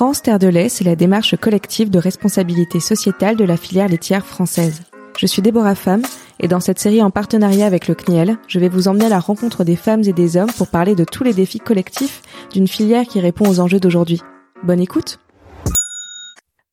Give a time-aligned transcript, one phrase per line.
[0.00, 4.24] France Terre de lait, c'est la démarche collective de responsabilité sociétale de la filière laitière
[4.24, 4.80] française.
[5.18, 6.00] Je suis Déborah Femme
[6.38, 9.18] et dans cette série en partenariat avec le CNIEL, je vais vous emmener à la
[9.18, 13.04] rencontre des femmes et des hommes pour parler de tous les défis collectifs d'une filière
[13.04, 14.22] qui répond aux enjeux d'aujourd'hui.
[14.62, 15.18] Bonne écoute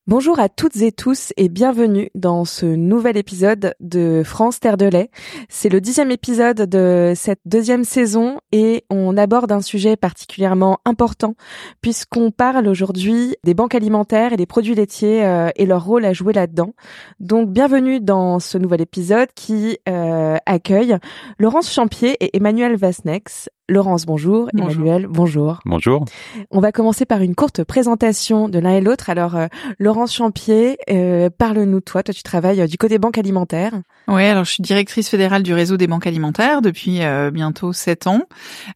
[0.07, 4.85] Bonjour à toutes et tous et bienvenue dans ce nouvel épisode de France Terre de
[4.85, 5.11] lait.
[5.49, 11.35] C'est le dixième épisode de cette deuxième saison et on aborde un sujet particulièrement important
[11.81, 16.13] puisqu'on parle aujourd'hui des banques alimentaires et des produits laitiers euh, et leur rôle à
[16.13, 16.71] jouer là-dedans.
[17.19, 20.95] Donc bienvenue dans ce nouvel épisode qui euh, accueille
[21.37, 24.49] Laurence Champier et Emmanuel Vasnex, Laurence, bonjour.
[24.53, 25.59] Emmanuel, bonjour.
[25.65, 26.05] Bonjour.
[26.51, 29.09] On va commencer par une courte présentation de l'un et l'autre.
[29.09, 32.01] Alors, euh, Laurence Champier, euh, parle-nous de toi.
[32.01, 33.73] Toi, tu travailles euh, du côté banque alimentaire.
[34.07, 37.01] Oui, alors je suis directrice fédérale du réseau des banques alimentaires depuis
[37.33, 38.21] bientôt sept ans.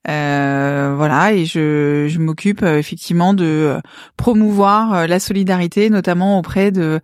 [0.06, 3.78] voilà, et je, je m'occupe effectivement de
[4.18, 7.00] promouvoir la solidarité, notamment auprès de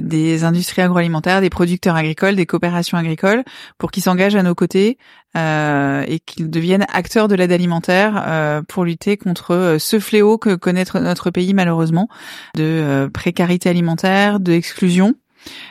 [0.00, 3.42] des industries agroalimentaires, des producteurs agricoles, des coopérations agricoles,
[3.76, 4.96] pour qu'ils s'engagent à nos côtés
[5.36, 10.38] euh, et qu'ils deviennent acteurs de l'aide alimentaire euh, pour lutter contre euh, ce fléau
[10.38, 12.08] que connaît notre pays malheureusement
[12.56, 15.14] de précarité alimentaire, de exclusion.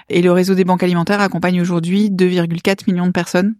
[0.09, 3.55] Et le réseau des banques alimentaires accompagne aujourd'hui 2,4 millions de personnes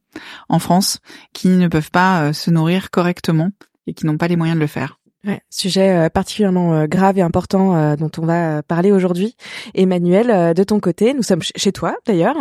[0.49, 0.99] en France
[1.33, 3.51] qui ne peuvent pas se nourrir correctement
[3.87, 4.96] et qui n'ont pas les moyens de le faire.
[5.25, 9.35] Ouais, sujet euh, particulièrement euh, grave et important euh, dont on va parler aujourd'hui.
[9.73, 12.35] Emmanuel, de ton côté, nous sommes chez toi d'ailleurs.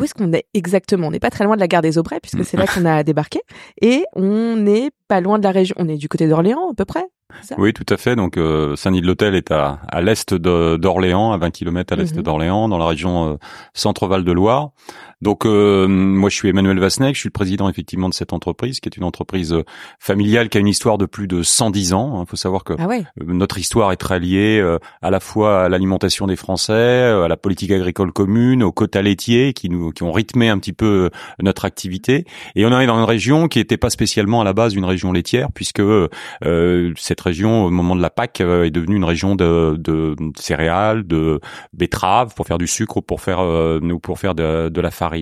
[0.00, 1.08] Où est-ce qu'on est exactement?
[1.08, 3.02] On n'est pas très loin de la gare des Aubrais puisque c'est là qu'on a
[3.02, 3.40] débarqué
[3.82, 5.74] et on n'est pas loin de la région.
[5.78, 7.04] On est du côté d'Orléans à peu près.
[7.58, 8.16] Oui, tout à fait.
[8.16, 12.22] Donc Saint-Denis-de-l'Hôtel est à, à l'est d'Orléans, à 20 km à l'est mhm.
[12.22, 13.38] d'Orléans, dans la région
[13.74, 14.70] Centre-Val de Loire.
[15.24, 18.78] Donc euh, moi je suis Emmanuel Vasnek, je suis le président effectivement de cette entreprise
[18.80, 19.64] qui est une entreprise euh,
[19.98, 22.12] familiale qui a une histoire de plus de 110 ans.
[22.16, 22.24] Il hein.
[22.28, 24.62] faut savoir que ah euh, notre histoire est très liée
[25.00, 29.54] à la fois à l'alimentation des Français, à la politique agricole commune, aux quotas laitiers
[29.54, 31.08] qui nous qui ont rythmé un petit peu
[31.42, 32.26] notre activité.
[32.54, 35.10] Et on est dans une région qui n'était pas spécialement à la base une région
[35.10, 35.82] laitière puisque
[36.42, 41.40] cette région au moment de la PAC est devenue une région de, de céréales, de
[41.72, 45.13] betteraves pour faire du sucre ou pour faire ou pour faire de, de la farine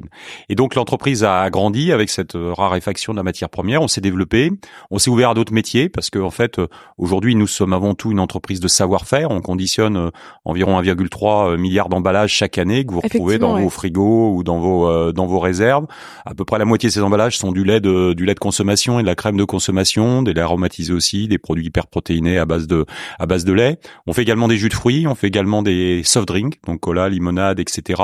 [0.49, 3.83] et donc l'entreprise a grandi avec cette euh, raréfaction de la matière première.
[3.83, 4.51] On s'est développé,
[4.91, 7.95] on s'est ouvert à d'autres métiers parce que en fait euh, aujourd'hui nous sommes avant
[7.95, 9.31] tout une entreprise de savoir-faire.
[9.31, 10.11] On conditionne euh,
[10.45, 15.13] environ 1,3 milliard d'emballages chaque année que vous retrouvez dans vos frigos ou dans vos
[15.13, 15.87] dans vos réserves.
[16.25, 18.41] À peu près la moitié de ces emballages sont du lait de du lait de
[18.41, 22.45] consommation et de la crème de consommation, des laits aromatisés aussi, des produits hyperprotéinés à
[22.45, 22.87] base de
[23.19, 23.79] à base de lait.
[24.07, 27.09] On fait également des jus de fruits, on fait également des soft drinks, donc cola,
[27.09, 28.03] limonade, etc.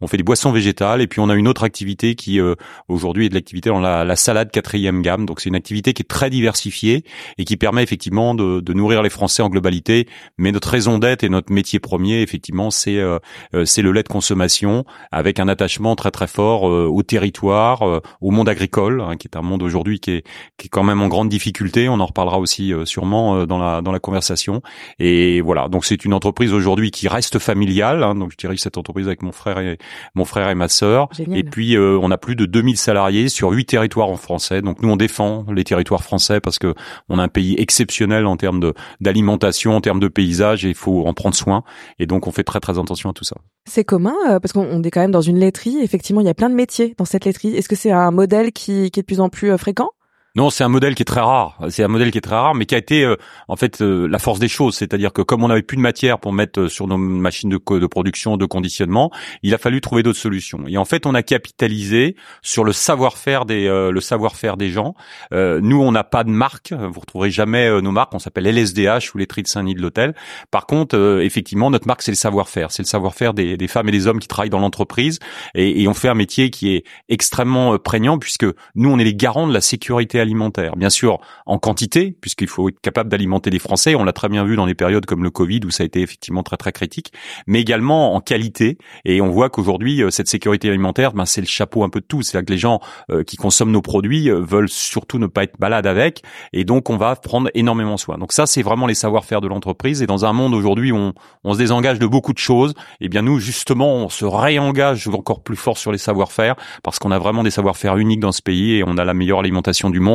[0.00, 2.54] On fait des boissons végétales et puis on a une autre activité qui euh,
[2.88, 5.26] aujourd'hui est de l'activité dans la, la, salade quatrième gamme.
[5.26, 7.04] Donc c'est une activité qui est très diversifiée
[7.38, 10.08] et qui permet effectivement de, de nourrir les Français en globalité.
[10.38, 13.18] Mais notre raison d'être et notre métier premier, effectivement, c'est euh,
[13.54, 17.82] euh, c'est le lait de consommation avec un attachement très très fort au territoire,
[18.20, 20.24] au monde agricole, hein, qui est un monde aujourd'hui qui est
[20.56, 21.88] qui est quand même en grande difficulté.
[21.88, 24.62] On en reparlera aussi sûrement dans la dans la conversation.
[24.98, 28.02] Et voilà, donc c'est une entreprise aujourd'hui qui reste familiale.
[28.02, 29.78] Hein, donc je dirige cette entreprise avec mon frère et
[30.14, 31.07] mon frère et ma sœur.
[31.18, 34.62] Et puis euh, on a plus de 2000 salariés sur huit territoires en français.
[34.62, 36.74] Donc nous on défend les territoires français parce que
[37.08, 40.74] on a un pays exceptionnel en termes de d'alimentation, en termes de paysage et il
[40.74, 41.62] faut en prendre soin.
[41.98, 43.36] Et donc on fait très très attention à tout ça.
[43.68, 45.78] C'est commun euh, parce qu'on est quand même dans une laiterie.
[45.82, 47.54] Effectivement, il y a plein de métiers dans cette laiterie.
[47.54, 49.90] Est-ce que c'est un modèle qui, qui est de plus en plus euh, fréquent?
[50.36, 51.58] Non, c'est un modèle qui est très rare.
[51.70, 53.16] C'est un modèle qui est très rare, mais qui a été euh,
[53.48, 54.76] en fait euh, la force des choses.
[54.76, 57.56] C'est-à-dire que comme on n'avait plus de matière pour mettre euh, sur nos machines de,
[57.56, 59.10] de production, de conditionnement,
[59.42, 60.60] il a fallu trouver d'autres solutions.
[60.68, 64.94] Et en fait, on a capitalisé sur le savoir-faire des le savoir-faire des gens.
[65.32, 66.72] nous, on n'a pas de marque.
[66.72, 68.14] Vous retrouverez jamais nos marques.
[68.14, 70.14] On s'appelle LSDH ou les Tri de Saint-Denis de l'hôtel.
[70.50, 72.70] Par contre, effectivement, notre marque, c'est le savoir-faire.
[72.70, 75.18] C'est le savoir-faire des, des, femmes et des hommes qui travaillent dans l'entreprise.
[75.54, 79.14] Et, et on fait un métier qui est extrêmement prégnant puisque nous, on est les
[79.14, 80.27] garants de la sécurité alimentaire.
[80.76, 83.94] Bien sûr, en quantité, puisqu'il faut être capable d'alimenter les Français.
[83.94, 86.00] On l'a très bien vu dans les périodes comme le Covid où ça a été
[86.00, 87.12] effectivement très très critique,
[87.46, 88.78] mais également en qualité.
[89.04, 92.06] Et on voit qu'aujourd'hui, euh, cette sécurité alimentaire, ben, c'est le chapeau un peu de
[92.06, 92.22] tout.
[92.22, 92.80] C'est-à-dire que les gens
[93.10, 96.22] euh, qui consomment nos produits euh, veulent surtout ne pas être malades avec,
[96.52, 98.18] et donc on va prendre énormément soin.
[98.18, 100.02] Donc ça, c'est vraiment les savoir-faire de l'entreprise.
[100.02, 101.12] Et dans un monde aujourd'hui où on,
[101.44, 105.42] on, se désengage de beaucoup de choses, eh bien nous justement, on se réengage encore
[105.42, 108.76] plus fort sur les savoir-faire parce qu'on a vraiment des savoir-faire uniques dans ce pays
[108.76, 110.07] et on a la meilleure alimentation du monde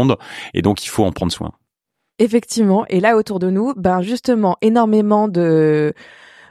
[0.53, 1.51] et donc il faut en prendre soin.
[2.19, 5.93] Effectivement, et là autour de nous, ben justement énormément de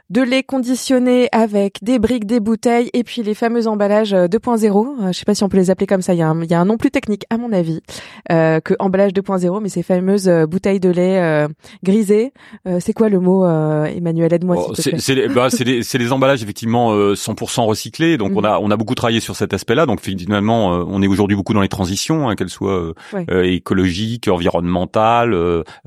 [0.09, 4.25] de lait conditionné avec des briques, des bouteilles et puis les fameux emballages 2.0.
[5.07, 6.13] Euh, je sais pas si on peut les appeler comme ça.
[6.13, 7.81] Il y a un, il y a un nom plus technique à mon avis
[8.31, 11.47] euh, que emballage 2.0, mais ces fameuses euh, bouteilles de lait euh,
[11.83, 12.33] grisées.
[12.79, 14.33] c'est quoi le mot, Emmanuel?
[14.33, 14.55] Aide-moi.
[14.59, 18.17] Oh, c'est les, bah, les, emballages effectivement 100% recyclés.
[18.17, 18.45] Donc on mhm.
[18.45, 19.85] a on a beaucoup travaillé sur cet aspect-là.
[19.85, 22.93] Donc finalement on est aujourd'hui beaucoup dans les transitions, hein, qu'elles soient
[23.29, 25.35] écologiques, environnementales,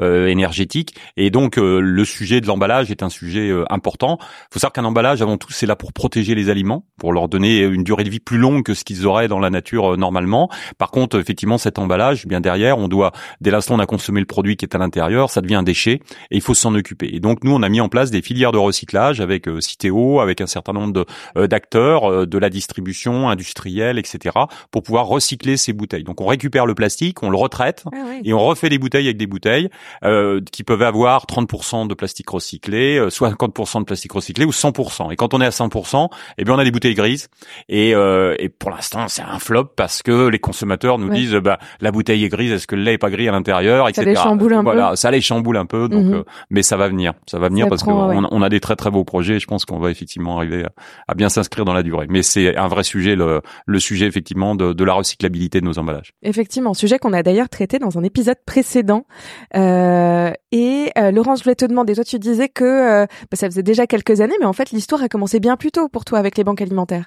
[0.01, 0.95] énergétiques.
[1.17, 4.16] Et donc le sujet de l'emballage est un sujet important.
[4.21, 7.29] Il faut savoir qu'un emballage, avant tout, c'est là pour protéger les aliments, pour leur
[7.29, 9.97] donner une durée de vie plus longue que ce qu'ils auraient dans la nature euh,
[9.97, 10.51] normalement.
[10.79, 13.87] Par contre, effectivement, cet emballage, eh bien derrière, on doit, dès l'instant où on a
[13.87, 16.75] consommé le produit qui est à l'intérieur, ça devient un déchet et il faut s'en
[16.75, 17.11] occuper.
[17.15, 20.21] Et donc, nous, on a mis en place des filières de recyclage avec euh, Citeo,
[20.21, 21.05] avec un certain nombre de,
[21.37, 24.37] euh, d'acteurs de la distribution industrielle, etc.,
[24.71, 26.05] pour pouvoir recycler ces bouteilles.
[26.05, 29.17] Donc, on récupère le plastique, on le retraite ah et on refait des bouteilles avec
[29.17, 29.69] des bouteilles
[30.53, 35.13] qui peuvent avoir 30% de plastique recyclé, 50% de plastique recyclé ou 100%.
[35.13, 36.09] Et quand on est à 100%,
[36.39, 37.29] eh bien on a des bouteilles grises.
[37.69, 41.59] Et, euh, et pour l'instant, c'est un flop parce que les consommateurs nous disent bah
[41.81, 44.03] la bouteille est grise, est-ce que le lait est pas gris à l'intérieur, etc.
[44.03, 44.97] Ça les chamboule un voilà, peu.
[44.97, 45.89] ça les chamboule un peu.
[45.89, 46.15] Donc, mhm.
[46.15, 48.91] euh, mais ça va venir, ça va venir parce qu'on on a des très très
[48.91, 49.37] beaux projets.
[49.37, 50.65] Et je pense qu'on va effectivement arriver
[51.09, 52.07] à, bien s'inscrire dans la durée.
[52.09, 55.79] Mais c'est un vrai sujet, le, le sujet effectivement de, de la recyclabilité de nos
[55.79, 56.13] emballages.
[56.23, 59.07] Effectivement, sujet qu'on a d'ailleurs traité dans un épisode précédent.
[59.57, 63.47] Euh, et euh, Laurence, je voulais te demander, toi tu disais que euh, bah, ça
[63.49, 66.19] faisait déjà quelques années, mais en fait l'histoire a commencé bien plus tôt pour toi
[66.19, 67.07] avec les banques alimentaires.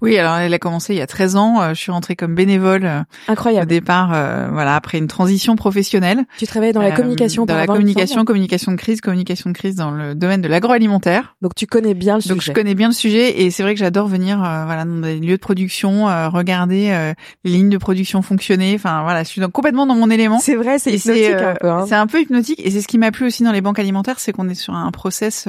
[0.00, 1.60] Oui, alors elle a commencé il y a 13 ans.
[1.60, 2.84] Euh, je suis rentrée comme bénévole.
[2.84, 3.64] Euh, Incroyable.
[3.64, 6.24] Au départ, euh, voilà, après une transition professionnelle.
[6.38, 7.46] Tu travaillais dans la communication.
[7.46, 11.36] dans la communication, communication de crise, communication de crise dans le domaine de l'agroalimentaire.
[11.42, 12.34] Donc tu connais bien le sujet.
[12.34, 15.18] Donc je connais bien le sujet et c'est vrai que j'adore venir, voilà, dans des
[15.18, 17.14] lieux de production, regarder
[17.44, 18.74] les lignes de production fonctionner.
[18.76, 20.38] Enfin voilà, je suis complètement dans mon élément.
[20.38, 21.68] C'est vrai, c'est hypnotique un peu.
[21.68, 21.86] Hein.
[21.88, 24.20] C'est un peu hypnotique et c'est ce qui m'a plu aussi dans les banques alimentaires,
[24.20, 25.48] c'est qu'on est sur un process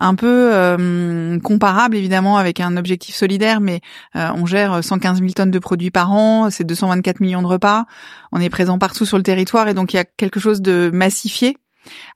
[0.00, 3.80] un peu euh, comparable évidemment avec un objectif solidaire, mais
[4.16, 7.84] euh, on gère 115 000 tonnes de produits par an, c'est 224 millions de repas,
[8.32, 10.90] on est présent partout sur le territoire et donc il y a quelque chose de
[10.92, 11.56] massifié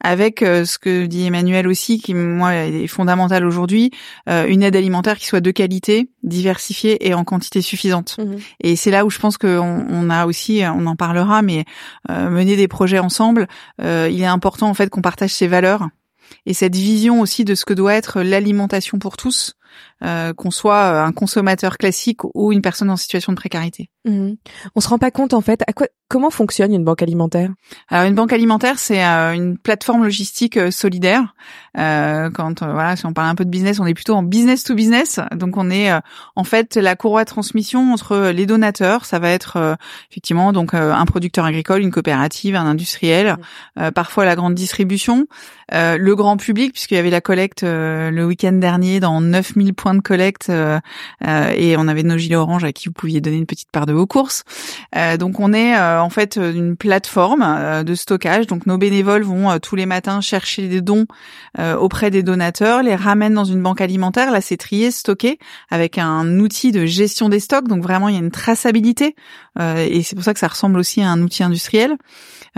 [0.03, 3.91] avec euh, ce que dit Emmanuel aussi, qui moi est fondamental aujourd'hui,
[4.27, 8.17] une aide alimentaire qui soit de qualité, diversifiée et en quantité suffisante.
[8.19, 11.65] Mmh et c'est là où je pense qu'on on a aussi, on en parlera, mais
[12.09, 13.47] mener des projets ensemble,
[13.79, 15.89] il est important en fait qu'on partage ces valeurs
[16.47, 19.57] et cette vision aussi de ce que doit être l'alimentation pour tous,
[20.05, 23.91] euh, qu'on soit un consommateur classique ou une personne en situation de précarité.
[24.05, 24.33] Mmh.
[24.75, 27.51] On se rend pas compte en fait à quoi comment fonctionne une banque alimentaire?
[27.89, 31.35] Alors une banque alimentaire c'est euh, une plateforme logistique euh, solidaire.
[31.79, 34.63] Euh, quand voilà si on parle un peu de business, on est plutôt en business
[34.63, 35.21] to business.
[35.35, 35.91] Donc on est
[36.37, 39.07] en fait la courroie de transmission entre les donateurs.
[39.07, 39.77] Ça va être
[40.11, 43.37] effectivement donc un producteur agricole, une coopérative, un industriel,
[43.77, 43.91] mmh.
[43.91, 45.27] parfois la grande distribution,
[45.73, 49.21] le grand public puisqu'il y avait la collecte le week-end dernier dans
[49.65, 53.37] 9000 points de collecte et on avait nos gilets orange à qui vous pouviez donner
[53.37, 54.45] une petite part de vos courses.
[54.97, 58.47] Euh, donc on est euh, en fait une plateforme euh, de stockage.
[58.47, 61.07] Donc nos bénévoles vont tous les matins chercher des dons
[61.79, 64.33] auprès des donateurs, les ramènent dans une banque alimentaire.
[64.33, 65.39] Là c'est trié, stocké
[65.71, 67.69] avec un outil de gestion des stocks.
[67.69, 69.15] Donc vraiment il y a une traçabilité
[69.61, 71.97] et c'est pour ça que ça ressemble aussi à un outil industriel.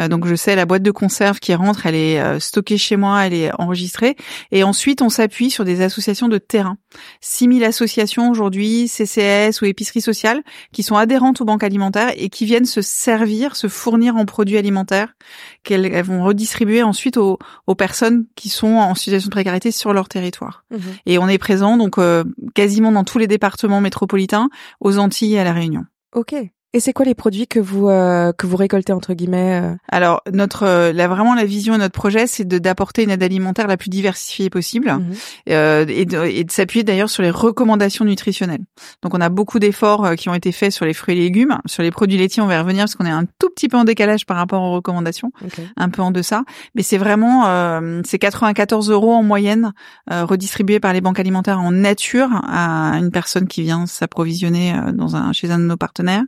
[0.09, 3.35] donc je sais la boîte de conserve qui rentre, elle est stockée chez moi, elle
[3.35, 4.17] est enregistrée
[4.51, 6.79] et ensuite on s'appuie sur des associations de terrain.
[7.21, 12.45] 6000 associations aujourd'hui, CCS ou épicerie sociale qui sont adhérents aux banques alimentaires et qui
[12.45, 15.15] viennent se servir, se fournir en produits alimentaires
[15.63, 17.39] qu'elles vont redistribuer ensuite aux,
[17.77, 20.65] personnes qui sont en situation de précarité sur leur territoire.
[20.71, 20.81] Mhm.
[21.05, 24.49] Et on est présent donc euh, quasiment dans tous les départements métropolitains,
[24.81, 25.85] aux Antilles et à la Réunion.
[26.15, 26.35] Ok.
[26.73, 30.21] Et c'est quoi les produits que vous euh, que vous récoltez entre guillemets euh Alors
[30.31, 33.67] notre euh, là vraiment la vision de notre projet c'est de d'apporter une aide alimentaire
[33.67, 35.15] la plus diversifiée possible mhm.
[35.51, 38.65] euh, et de, et de s'appuyer d'ailleurs sur les recommandations nutritionnelles.
[39.03, 41.83] Donc on a beaucoup d'efforts qui ont été faits sur les fruits et légumes, sur
[41.83, 43.85] les produits laitiers on va y revenir parce qu'on est un tout petit peu en
[43.85, 45.31] décalage par rapport aux recommandations,
[45.77, 46.43] un peu en deçà.
[46.75, 49.73] Mais c'est vraiment euh, c'est 94 euros en moyenne
[50.11, 55.33] redistribués par les banques alimentaires en nature à une personne qui vient s'approvisionner dans un
[55.33, 56.25] chez un de nos partenaires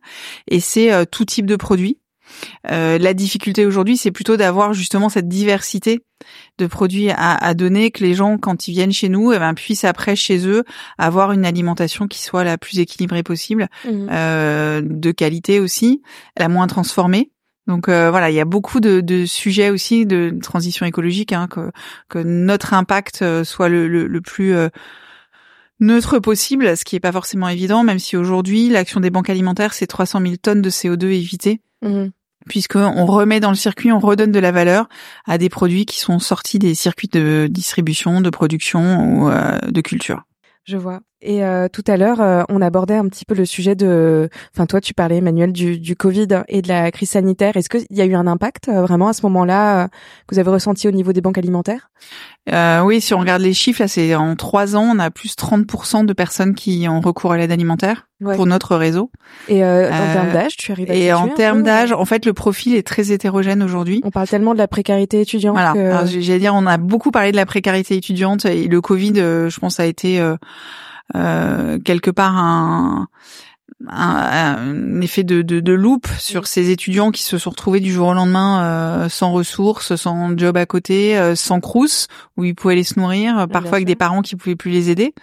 [0.49, 1.99] et c'est euh, tout type de produits.
[2.71, 6.01] Euh, la difficulté aujourd'hui, c'est plutôt d'avoir justement cette diversité
[6.59, 9.85] de produits à, donner, que les gens, quand ils viennent chez nous, eh ben, puissent
[9.85, 10.65] après chez eux
[10.99, 14.09] avoir une alimentation qui soit la plus équilibrée possible, mmh.
[14.11, 16.03] euh, de qualité aussi,
[16.37, 17.31] la moins transformée.
[17.67, 21.71] Donc voilà, il y a beaucoup de, sujets aussi de transition écologique, hein, que,
[22.09, 24.55] que notre impact soit le, le plus
[25.81, 29.75] neutre possible, ce qui n'est pas forcément évident, même si aujourd'hui l'action des banques alimentaires
[29.75, 31.61] c'est 300 000 tonnes de CO2 évitées.
[31.81, 32.07] Mmh.
[32.49, 34.89] puisqu'on remet dans le circuit, on redonne de la valeur
[35.27, 39.31] à des produits qui sont sortis des circuits de distribution, de production ou
[39.71, 40.25] de culture.
[40.65, 41.01] Je vois.
[41.21, 44.67] Et euh, tout à l'heure, euh, on abordait un petit peu le sujet de, enfin
[44.67, 47.57] toi, tu parlais, Emmanuel, du, du Covid et de la crise sanitaire.
[47.57, 50.51] Est-ce qu'il y a eu un impact euh, vraiment à ce moment-là que vous avez
[50.51, 51.91] ressenti au niveau des banques alimentaires?
[52.83, 56.07] Oui, si on regarde les chiffres, là, c'est en trois ans, on a plus 30%
[56.07, 59.11] de personnes qui ont recours à l'aide alimentaire pour notre réseau.
[59.49, 62.75] Et en termes d'âge, tu arrives à Et en termes d'âge, en fait, le profil
[62.75, 64.01] est très hétérogène aujourd'hui.
[64.05, 65.59] On parle tellement de la précarité étudiante.
[65.59, 66.07] Voilà.
[66.07, 69.79] J'allais dire, on a beaucoup parlé de la précarité étudiante et le Covid, je pense,
[69.79, 70.37] a été euh,
[71.13, 73.09] quelque part un,
[73.87, 78.09] un, effet de, de, de loupe sur ces étudiants qui se sont retrouvés du jour
[78.09, 82.75] au lendemain euh, sans ressources, sans job à côté, euh, sans crous où ils pouvaient
[82.75, 85.15] aller se nourrir, parfois avec des parents qui pouvaient plus les aider.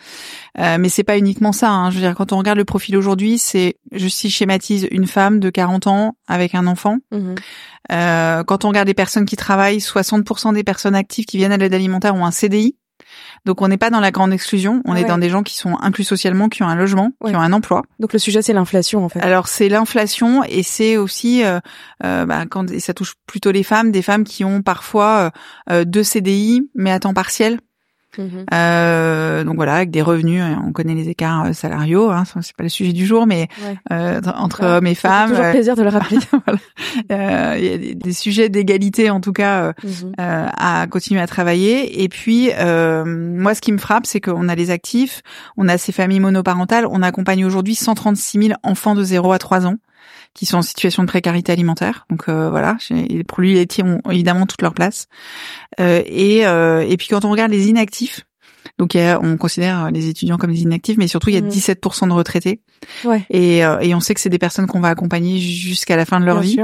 [0.57, 1.69] Euh, mais c'est pas uniquement ça.
[1.69, 1.89] Hein.
[1.89, 5.39] Je veux dire, quand on regarde le profil aujourd'hui, c'est, je si schématise, une femme
[5.39, 6.97] de 40 ans avec un enfant.
[7.11, 7.35] Mmh
[7.91, 11.57] euh, quand on regarde les personnes qui travaillent, 60% des personnes actives qui viennent à
[11.57, 12.75] l'aide alimentaire ont un CDI.
[13.45, 15.77] Donc on n'est pas dans la grande exclusion, on est dans des gens qui sont
[15.79, 17.83] inclus socialement, qui ont un logement, qui ont un emploi.
[17.99, 19.19] Donc le sujet c'est l'inflation en fait.
[19.19, 21.59] Alors c'est l'inflation et c'est aussi euh,
[22.03, 25.31] euh, bah, quand et ça touche plutôt les femmes, des femmes qui ont parfois
[25.69, 27.59] euh, deux CDI mais à temps partiel
[28.17, 28.45] Mhm.
[28.53, 32.55] Euh, donc voilà, avec des revenus, hein, on connaît les écarts euh, salariaux, hein, c'est
[32.55, 33.47] pas le sujet du jour, mais
[33.91, 35.29] euh, entre hommes et femmes.
[35.31, 36.17] toujours plaisir de le rappeler.
[37.09, 37.57] voilà.
[37.57, 40.13] Il y a des, des sujets d'égalité en tout cas mhm.
[40.17, 42.03] à continuer à travailler.
[42.03, 42.49] Et puis
[43.05, 45.21] moi, ce qui me frappe, c'est qu'on a les actifs,
[45.57, 49.65] on a ces familles monoparentales, on accompagne aujourd'hui 136 000 enfants de 0 à 3
[49.67, 49.75] ans
[50.35, 52.05] qui sont en situation de précarité alimentaire.
[52.11, 55.07] Donc euh, voilà, les produits laitiers ont évidemment toute leur place.
[55.79, 58.27] Euh, et, euh, et puis quand on regarde les inactifs,
[58.77, 62.09] donc on considère les étudiants comme des inactifs, mais surtout il y a 17% mmh.
[62.09, 62.61] de retraités.
[63.03, 63.25] Ouais.
[63.29, 66.19] Et, euh, et on sait que c'est des personnes qu'on va accompagner jusqu'à la fin
[66.19, 66.57] de leur vie.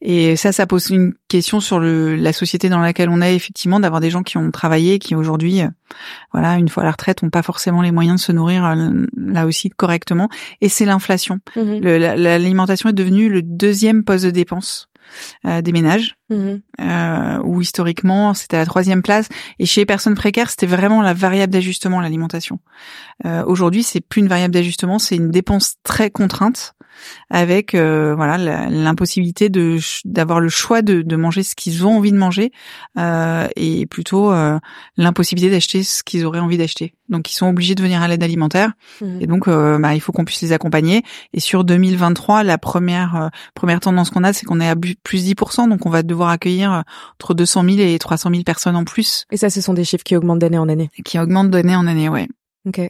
[0.00, 3.80] Et ça, ça pose une question sur le, la société dans laquelle on est effectivement
[3.80, 5.68] d'avoir des gens qui ont travaillé, qui aujourd'hui, euh,
[6.32, 9.06] voilà, une fois à la retraite, ont pas forcément les moyens de se nourrir euh,
[9.16, 10.28] là aussi correctement.
[10.60, 11.38] Et c'est l'inflation.
[11.56, 11.80] Mmh.
[11.80, 14.90] L'alimentation est devenue le deuxième poste de dépense
[15.44, 16.60] euh, des ménages, mhm.
[16.80, 19.28] euh, où historiquement c'était la troisième place.
[19.58, 22.60] Et chez les personnes précaires, c'était vraiment la variable d'ajustement, l'alimentation.
[23.26, 26.74] Euh, Aujourd'hui, c'est plus une variable d'ajustement, c'est une dépense très contrainte
[27.28, 32.12] avec euh, voilà l'impossibilité de d'avoir le choix de, de manger ce qu'ils ont envie
[32.12, 32.52] de manger
[32.98, 34.58] euh, et plutôt euh,
[34.96, 36.94] l'impossibilité d'acheter ce qu'ils auraient envie d'acheter.
[37.08, 39.20] Donc ils sont obligés de venir à l'aide alimentaire mmh.
[39.20, 41.02] et donc euh, bah, il faut qu'on puisse les accompagner.
[41.32, 45.68] Et sur 2023, la première première tendance qu'on a, c'est qu'on est à plus 10%,
[45.68, 46.84] donc on va devoir accueillir
[47.14, 49.24] entre 200 000 et 300 000 personnes en plus.
[49.30, 50.90] Et ça, ce sont des chiffres qui augmentent d'année en année.
[51.04, 52.28] Qui augmentent d'année en année, ouais.
[52.68, 52.80] Ok,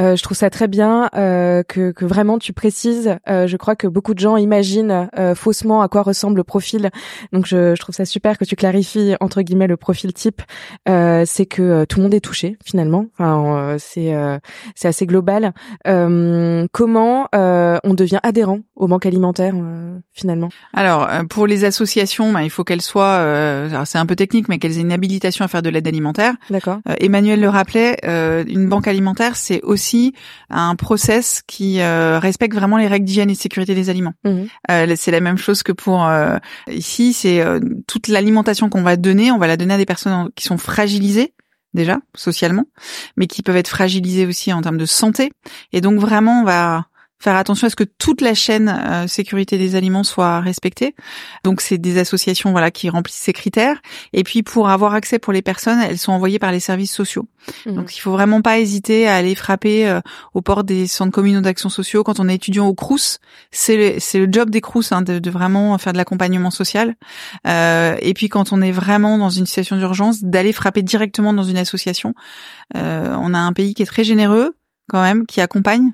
[0.00, 3.16] euh, je trouve ça très bien euh, que, que vraiment tu précises.
[3.28, 6.90] Euh, je crois que beaucoup de gens imaginent euh, faussement à quoi ressemble le profil.
[7.32, 10.42] Donc je, je, trouve ça super que tu clarifies entre guillemets le profil type.
[10.88, 13.06] Euh, c'est que tout le monde est touché finalement.
[13.18, 14.12] Enfin, c'est
[14.74, 15.52] c'est assez global.
[15.84, 19.54] comment on devient adhérent aux banques alimentaires
[20.12, 20.48] finalement?
[20.74, 23.18] Alors pour les associations, bah, il faut qu'elles soient.
[23.84, 26.34] c'est un peu technique, mais qu'elles aient une habilitation à faire de l'aide alimentaire.
[26.50, 26.80] D'accord.
[26.98, 30.14] Emmanuel le rappelait, une banque alimentaire c'est aussi
[30.50, 34.14] un process qui euh, respecte vraiment les règles d'hygiène et de sécurité des aliments.
[34.24, 34.48] Mhm.
[34.70, 36.36] Euh, c'est la même chose que pour euh,
[36.70, 37.44] ici, c'est
[37.86, 41.34] toute l'alimentation qu'on va donner, on va la donner à des personnes qui sont fragilisées
[41.74, 42.66] déjà socialement,
[43.16, 45.32] mais qui peuvent être fragilisées aussi en termes de santé.
[45.72, 46.86] Et donc vraiment, on va
[47.22, 50.96] faire attention à ce que toute la chaîne euh, sécurité des aliments soit respectée.
[51.44, 53.80] Donc c'est des associations voilà qui remplissent ces critères.
[54.12, 57.28] Et puis pour avoir accès pour les personnes, elles sont envoyées par les services sociaux.
[57.64, 57.74] Mmh.
[57.74, 60.00] Donc il faut vraiment pas hésiter à aller frapper euh,
[60.34, 63.20] aux portes des centres communaux d'action sociaux quand on est étudiant au Crous.
[63.52, 66.96] C'est le, c'est le job des Crous hein, de, de, vraiment faire de l'accompagnement social.
[67.46, 71.44] Euh, et puis quand on est vraiment dans une situation d'urgence, d'aller frapper directement dans
[71.44, 72.14] une association.
[72.76, 74.56] Euh, on a un pays qui est très généreux
[74.92, 75.92] quand même qui accompagne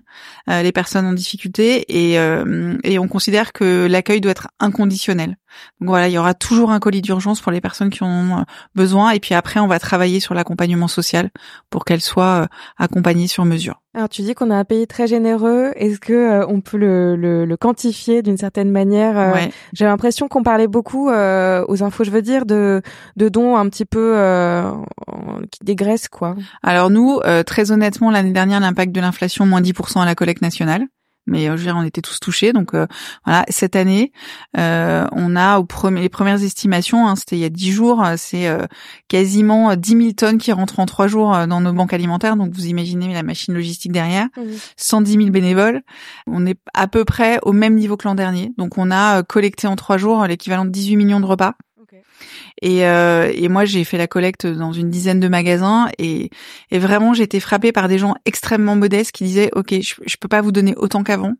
[0.50, 1.87] euh, les personnes en difficulté
[2.19, 5.38] euh, et on considère que l'accueil doit être inconditionnel.
[5.81, 8.38] Donc voilà, il y aura toujours un colis d'urgence pour les personnes qui en ont
[8.38, 8.43] euh,
[8.75, 11.31] besoin et puis après on va travailler sur l'accompagnement social
[11.71, 13.81] pour qu'elles soient accompagnées sur mesure.
[13.95, 15.73] Alors tu dis qu'on a un pays très généreux.
[15.75, 20.28] Est-ce que euh, on peut le, le, le quantifier d'une certaine manière euh, J'ai l'impression
[20.28, 22.81] qu'on parlait beaucoup euh, aux infos, je veux dire, de,
[23.17, 24.14] de dons un petit peu
[25.50, 26.37] qui dégraissent quoi.
[26.62, 30.87] Alors nous, très honnêtement, l'année dernière, l'impact de l'inflation moins 10% à la collecte nationale.
[31.28, 32.52] Mais je veux dire, on était tous touchés.
[32.52, 32.73] Donc
[33.25, 34.12] voilà, cette année,
[34.54, 38.49] on a au premier, les premières estimations, hein, c'était il y a dix jours, c'est
[39.08, 42.37] quasiment 10 000 tonnes qui rentrent en trois jours dans nos banques alimentaires.
[42.37, 44.28] Donc vous imaginez la machine logistique derrière,
[44.76, 45.82] 110 000 bénévoles.
[46.26, 48.52] On est à peu près au même niveau que l'an dernier.
[48.58, 51.54] Donc on a collecté en trois jours l'équivalent de 18 millions de repas.
[52.62, 56.30] Et, euh, et moi, j'ai fait la collecte dans une dizaine de magasins et,
[56.70, 60.28] et vraiment, j'ai été frappée par des gens extrêmement modestes qui disaient, OK, je, peux
[60.28, 61.34] pas vous donner autant qu'avant,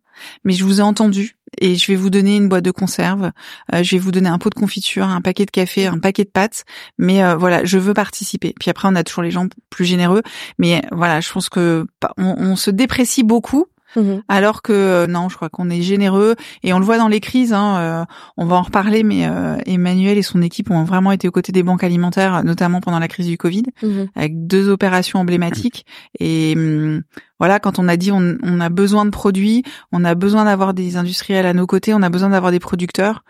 [0.44, 3.32] mais je vous ai entendu et je vais vous donner une boîte de conserve,
[3.75, 6.25] euh, je vais vous donner un pot de confiture, un paquet de café, un paquet
[6.25, 6.64] de pâtes,
[6.98, 8.54] mais euh, voilà, je veux participer.
[8.58, 10.22] Puis après, on a toujours les gens plus généreux,
[10.58, 13.66] mais voilà, je pense que on, on se déprécie beaucoup
[13.97, 14.23] Mhm.
[14.28, 17.21] Alors que euh, non, je crois qu'on est généreux et on le voit dans les
[17.21, 17.52] crises.
[17.52, 18.04] Hein, euh,
[18.37, 21.52] on va en reparler, mais euh, Emmanuel et son équipe ont vraiment été aux côtés
[21.52, 24.09] des banques alimentaires, notamment pendant la crise du Covid, mhm.
[24.14, 25.87] avec deux opérations emblématiques.
[26.21, 27.02] Et hum,
[27.38, 30.75] voilà, quand on a dit on, on, a besoin de produits, on a besoin d'avoir
[30.75, 33.25] des industriels à nos côtés, on a besoin d'avoir des producteurs.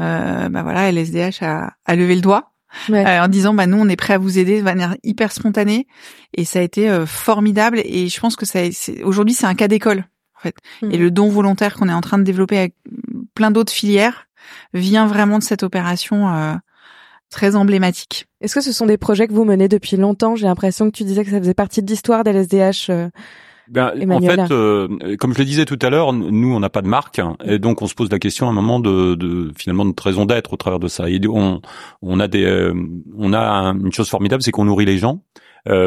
[0.00, 2.51] Euh, bah voilà, LSDH a, a levé le doigt.
[2.88, 5.86] En disant bah nous on est prêt à vous aider de manière hyper spontanée
[6.34, 8.60] et ça a été formidable et je pense que ça
[9.04, 10.04] aujourd'hui c'est un cas d'école
[10.42, 10.54] fait.
[10.82, 11.00] Et hmm.
[11.00, 12.74] le don volontaire qu'on est en train de développer avec
[13.34, 14.26] plein d'autres filières
[14.74, 16.54] vient vraiment de cette opération euh,
[17.30, 18.26] très emblématique.
[18.40, 20.36] Est-ce que ce sont des projets que vous menez depuis longtemps?
[20.36, 22.90] J'ai l'impression que tu disais que ça faisait partie de l'histoire d'LSDH.
[22.90, 23.08] Euh,
[23.72, 26.82] ben, en fait, euh, comme je le disais tout à l'heure, nous on n'a pas
[26.82, 29.84] de marque et donc on se pose la question à un moment de, de finalement
[29.84, 31.08] de raison d'être au travers de ça.
[31.08, 31.60] Et on,
[32.02, 32.70] on a des,
[33.16, 33.40] on a
[33.72, 35.22] une chose formidable, c'est qu'on nourrit les gens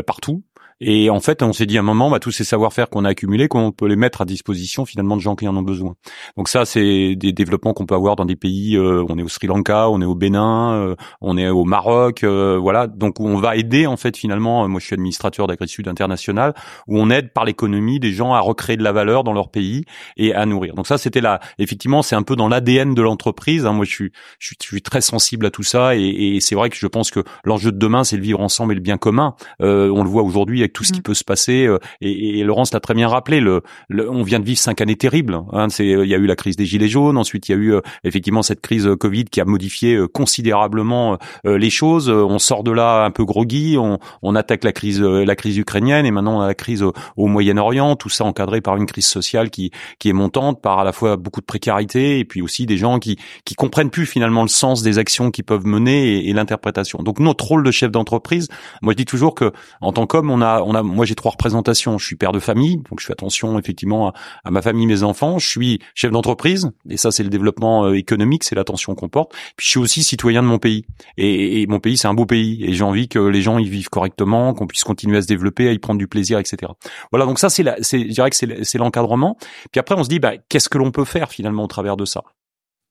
[0.05, 0.43] partout
[0.81, 3.09] et en fait, on s'est dit à un moment, bah, tous ces savoir-faire qu'on a
[3.09, 5.95] accumulés, qu'on peut les mettre à disposition finalement de gens qui en ont besoin.
[6.35, 8.75] Donc ça, c'est des développements qu'on peut avoir dans des pays.
[8.75, 12.23] Euh, on est au Sri Lanka, on est au Bénin, euh, on est au Maroc,
[12.23, 12.87] euh, voilà.
[12.87, 14.67] Donc on va aider en fait finalement.
[14.67, 16.53] Moi, je suis administrateur d'AgriSud International,
[16.87, 19.85] où on aide par l'économie des gens à recréer de la valeur dans leur pays
[20.17, 20.75] et à nourrir.
[20.75, 21.39] Donc ça, c'était là.
[21.57, 23.65] Effectivement, c'est un peu dans l'ADN de l'entreprise.
[23.65, 23.71] Hein.
[23.71, 26.87] Moi, je suis, je suis, très sensible à tout ça, et, c'est vrai que je
[26.87, 29.35] pense que l'enjeu de demain, c'est le vivre ensemble et le bien commun.
[29.59, 31.03] on le voit aujourd'hui avec tout ce qui mm.
[31.03, 31.65] peut se passer.
[31.65, 33.39] Euh, et, et Laurence l'a très bien rappelé.
[33.39, 35.39] Le, on vient de vivre cinq années terribles.
[35.51, 37.17] Hein, c'est, il y a eu la crise des gilets jaunes.
[37.17, 41.17] Ensuite, il y a eu euh, effectivement cette crise euh, Covid qui a modifié considérablement
[41.43, 42.09] les choses.
[42.09, 43.77] On sort de là un peu groggy.
[43.77, 46.93] On, on attaque la crise, la crise ukrainienne, et maintenant on a la crise au,
[47.17, 47.95] Moyen-Orient.
[47.95, 51.17] Tout ça encadré par une crise sociale qui, qui est montante, par à la fois
[51.17, 54.81] beaucoup de précarité et puis aussi des gens qui, qui comprennent plus finalement le sens
[54.81, 57.03] des actions qu'ils peuvent mener et, et l'interprétation.
[57.03, 58.47] Donc notre rôle de chef d'entreprise,
[58.81, 61.31] moi je dis toujours que en tant qu'homme, on a on a, moi j'ai trois
[61.31, 61.97] représentations.
[61.97, 64.13] Je suis père de famille, donc je fais attention effectivement
[64.43, 65.39] à, ma famille, mes enfants.
[65.39, 69.33] Je suis chef d'entreprise, et ça c'est le développement euh, économique, c'est l'attention qu'on porte.
[69.57, 70.85] Puis je suis aussi citoyen de mon pays,
[71.17, 73.89] et, mon pays c'est un beau pays, et j'ai envie que les gens y vivent
[73.89, 76.71] correctement, qu'on puisse continuer à se développer, à y prendre du plaisir, etc.
[77.11, 79.37] Voilà, donc ça c'est, la, c'est, je dirais que c'est l'encadrement.
[79.71, 82.05] Puis après on se dit, bah, qu'est-ce que l'on peut faire finalement au travers de
[82.05, 82.23] ça?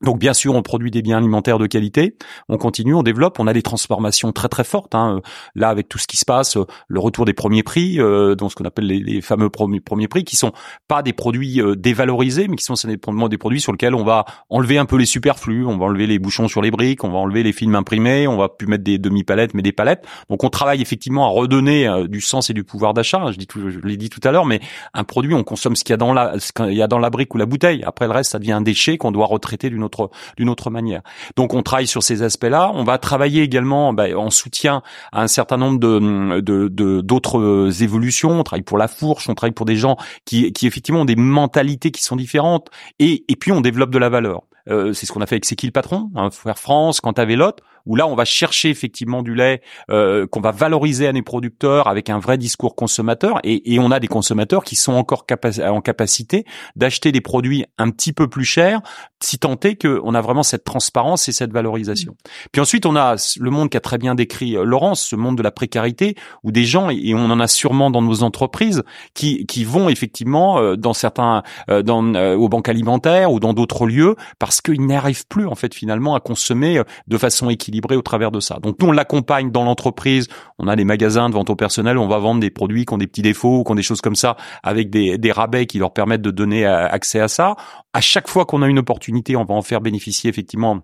[0.04, 2.16] Donc bien sûr, on produit des biens alimentaires de qualité,
[2.48, 4.94] on continue, on développe, on a des transformations très très fortes.
[4.94, 5.20] Hein.
[5.54, 6.56] Là, avec tout ce qui se passe,
[6.88, 10.36] le retour des premiers prix, euh, donc ce qu'on appelle les, fameux premiers, prix, qui
[10.36, 10.52] sont
[10.88, 14.24] pas des produits euh, dévalorisés, mais qui sont simplement des produits sur lesquels on va
[14.50, 17.18] enlever un peu les superflus, on va enlever les bouchons sur les briques, on va
[17.18, 20.06] enlever les films imprimés, on va plus mettre des demi-palettes, mais des palettes.
[20.28, 23.30] Donc on travaille effectivement à redonner euh, du sens et du pouvoir d'achat.
[23.32, 24.60] Je, dis je l'ai dit tout à l'heure, mais
[24.92, 26.98] un produit, on consomme ce qu'il y a dans la, ce qu'il y a dans
[26.98, 27.82] la brique ou la bouteille.
[27.84, 29.93] Après le reste, ça devient un déchet qu'on doit retraiter d'une autre
[30.36, 31.02] d'une autre manière.
[31.36, 32.70] Donc on travaille sur ces aspects-là.
[32.74, 38.40] On va travailler également bah, en soutien à un certain nombre de d'autres évolutions.
[38.40, 41.16] On travaille pour la fourche, on travaille pour des gens qui qui effectivement ont des
[41.16, 44.42] mentalités qui sont différentes et et puis on développe de la valeur.
[44.70, 47.12] Euh, c'est ce qu'on a fait avec C'est qui le patron, hein, Faire France, quant
[47.12, 51.12] à Vélote, où là on va chercher effectivement du lait euh, qu'on va valoriser à
[51.12, 54.94] nos producteurs avec un vrai discours consommateur, et, et on a des consommateurs qui sont
[54.94, 55.26] encore
[55.64, 56.44] en capacité
[56.76, 58.80] d'acheter des produits un petit peu plus chers,
[59.22, 62.12] si tant est qu'on a vraiment cette transparence et cette valorisation.
[62.12, 62.48] Mmh.
[62.52, 65.42] Puis ensuite on a le monde qu'a très bien décrit euh, Laurence, ce monde de
[65.42, 69.64] la précarité, où des gens, et on en a sûrement dans nos entreprises, qui, qui
[69.64, 74.86] vont effectivement dans certains, dans, aux banques alimentaires ou dans d'autres lieux, parce parce qu'ils
[74.86, 78.60] n'arrivent plus en fait finalement à consommer euh, de façon équilibrée au travers de ça.
[78.62, 80.28] Donc nous on l'accompagne dans l'entreprise,
[80.60, 82.98] on a des magasins de vente au personnel, on va vendre des produits qui ont
[82.98, 86.22] des petits défauts, qui ont des choses comme ça, avec des, rabais qui leur permettent
[86.22, 87.56] de donner euh, accès à ça.
[87.92, 90.82] À chaque fois qu'on a une opportunité, on va en faire bénéficier effectivement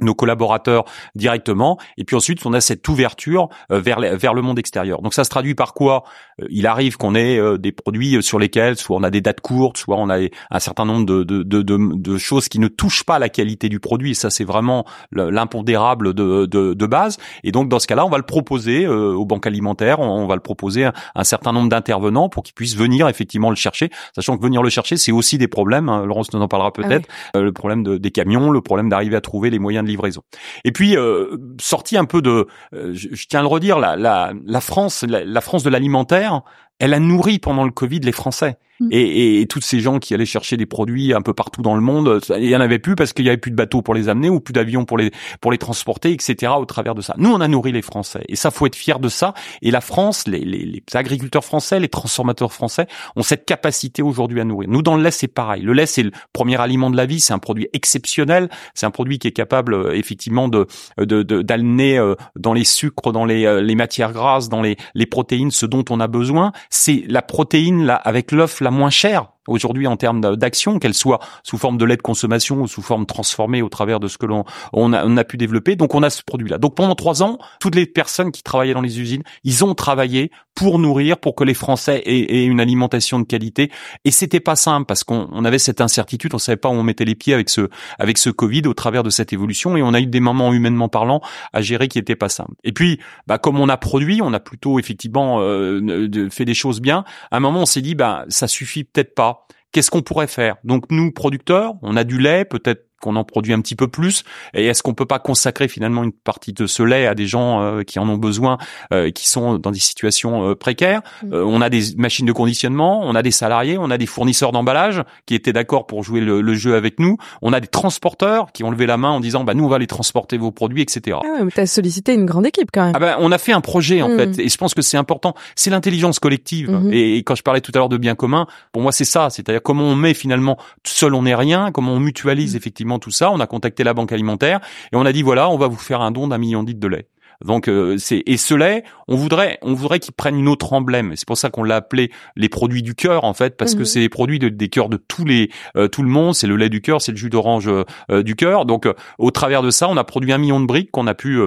[0.00, 0.84] nos collaborateurs
[1.14, 1.78] directement.
[1.96, 5.02] Et puis ensuite on a cette ouverture euh, vers vers le monde extérieur.
[5.02, 6.04] Donc ça se traduit par quoi?
[6.40, 9.40] Euh, Il arrive qu'on ait euh, des produits sur lesquels soit on a des dates
[9.40, 10.18] courtes, soit on a
[10.50, 13.80] un certain nombre de de, de, de, choses qui ne touchent pas la qualité du
[13.80, 14.12] produit.
[14.12, 17.18] Et ça c'est vraiment l'impondérable de, de, de, base.
[17.44, 20.40] Et donc dans ce cas-là on va le proposer aux banques alimentaires, on, va le
[20.40, 24.42] proposer à un certain nombre d'intervenants pour qu'ils puissent venir effectivement le chercher, sachant que
[24.42, 27.52] venir le chercher c'est aussi des problèmes, hein, Laurence nous en parlera ah peut-être, le
[27.52, 30.22] problème des camions, le problème d'arriver à trouver les moyens de livraison.
[30.64, 34.32] Et puis euh, sorti un peu de, euh, je, tiens à le redire, la, la,
[34.44, 36.42] la France, la France de l'alimentaire,
[36.78, 38.58] elle a nourri pendant le Covid les Français.
[38.80, 38.88] Mm.
[38.92, 41.80] Et, et, toutes ces gens qui allaient chercher des produits un peu partout dans le
[41.80, 44.08] monde, il y en avait plus parce qu'il y avait plus de bateaux pour les
[44.08, 45.10] amener ou plus d'avions pour les
[45.40, 46.52] pour les transporter, etc.
[46.56, 49.00] Au travers de ça, nous on a nourri les Français et ça faut être fier
[49.00, 49.34] de ça.
[49.62, 52.86] Et la France, les, les, les agriculteurs français, les transformateurs français
[53.16, 54.68] ont cette capacité aujourd'hui à nourrir.
[54.68, 55.62] Nous dans le lait c'est pareil.
[55.62, 58.92] Le lait c'est le premier aliment de la vie, c'est un produit exceptionnel, c'est un
[58.92, 60.66] produit qui est capable euh, effectivement de
[60.98, 65.06] d'amener de, euh, dans les sucres, dans les, euh, les matières grasses, dans les, les
[65.06, 66.52] protéines, ce dont on a besoin.
[66.70, 71.18] C'est la protéine là avec l'œuf la moins chère aujourd'hui en termes d'action, qu'elle soit
[71.42, 74.26] sous forme de lait de consommation ou sous forme transformée au travers de ce que
[74.26, 75.76] l'on on a, pu développer.
[75.76, 76.58] Donc on a ce produit-là.
[76.58, 80.30] Donc pendant trois ans, toutes les personnes qui travaillaient dans les usines, ils ont travaillé
[80.54, 83.70] pour nourrir, pour que les Français aient, une alimentation de qualité.
[84.04, 86.82] Et c'était pas simple parce qu'on on avait cette incertitude, on savait pas où on
[86.82, 89.76] mettait les pieds avec ce avec ce Covid au travers de cette évolution.
[89.76, 91.20] Et on a eu des moments humainement parlant
[91.52, 92.54] à gérer qui étaient pas simples.
[92.64, 96.80] Et puis, bah, comme on a produit, on a plutôt effectivement euh, fait des choses
[96.80, 97.04] bien.
[97.30, 99.37] À un moment, on s'est dit, bah ça suffit peut-être pas
[99.72, 100.56] qu'est-ce qu'on pourrait faire?
[100.64, 104.24] Donc nous, producteurs, on a du lait, peut-être qu'on en produit un petit peu plus
[104.54, 107.60] et est-ce qu'on peut pas consacrer finalement une partie de ce lait à des gens
[107.60, 108.58] euh, qui en ont besoin
[108.92, 111.02] euh, qui sont dans des situations euh, précaires?
[111.22, 111.34] Mm.
[111.34, 115.02] on a des machines de conditionnement on a des salariés on a des fournisseurs d'emballage
[115.26, 118.70] qui étaient d'accord pour jouer le, jeu avec nous on a des transporteurs qui ont
[118.70, 121.26] levé la main en disant bah nous on va les transporter vos produits etc ah
[121.26, 123.60] ouais, mais t'as sollicité une grande équipe quand même ah ben on a fait un
[123.60, 124.16] projet en mm.
[124.16, 126.92] fait et je pense que c'est important c'est l'intelligence collective mm-hmm.
[126.92, 129.62] et, quand je parlais tout à l'heure de bien commun pour moi c'est ça c'est-à-dire
[129.62, 132.58] comment on met finalement seul on n'est rien comment on mutualise mm.
[132.88, 133.30] Effectivement tout ça.
[133.30, 134.60] On a contacté la banque alimentaire
[134.92, 136.80] et on a dit voilà, on va vous faire un don d'un million de litres
[136.80, 137.08] de lait.
[137.44, 141.12] Donc euh, c'est et ce lait, on voudrait on voudrait qu'il prenne une autre emblème.
[141.14, 143.84] C'est pour ça qu'on l'a appelé les produits du cœur en fait parce que mhm.
[143.84, 146.34] c'est les produits des cœurs de tous les euh, tout le monde.
[146.34, 148.66] C'est le lait du cœur, c'est le jus d'orange euh, du cœur.
[148.66, 151.40] Donc au travers de ça, on a produit un million de briques qu'on a pu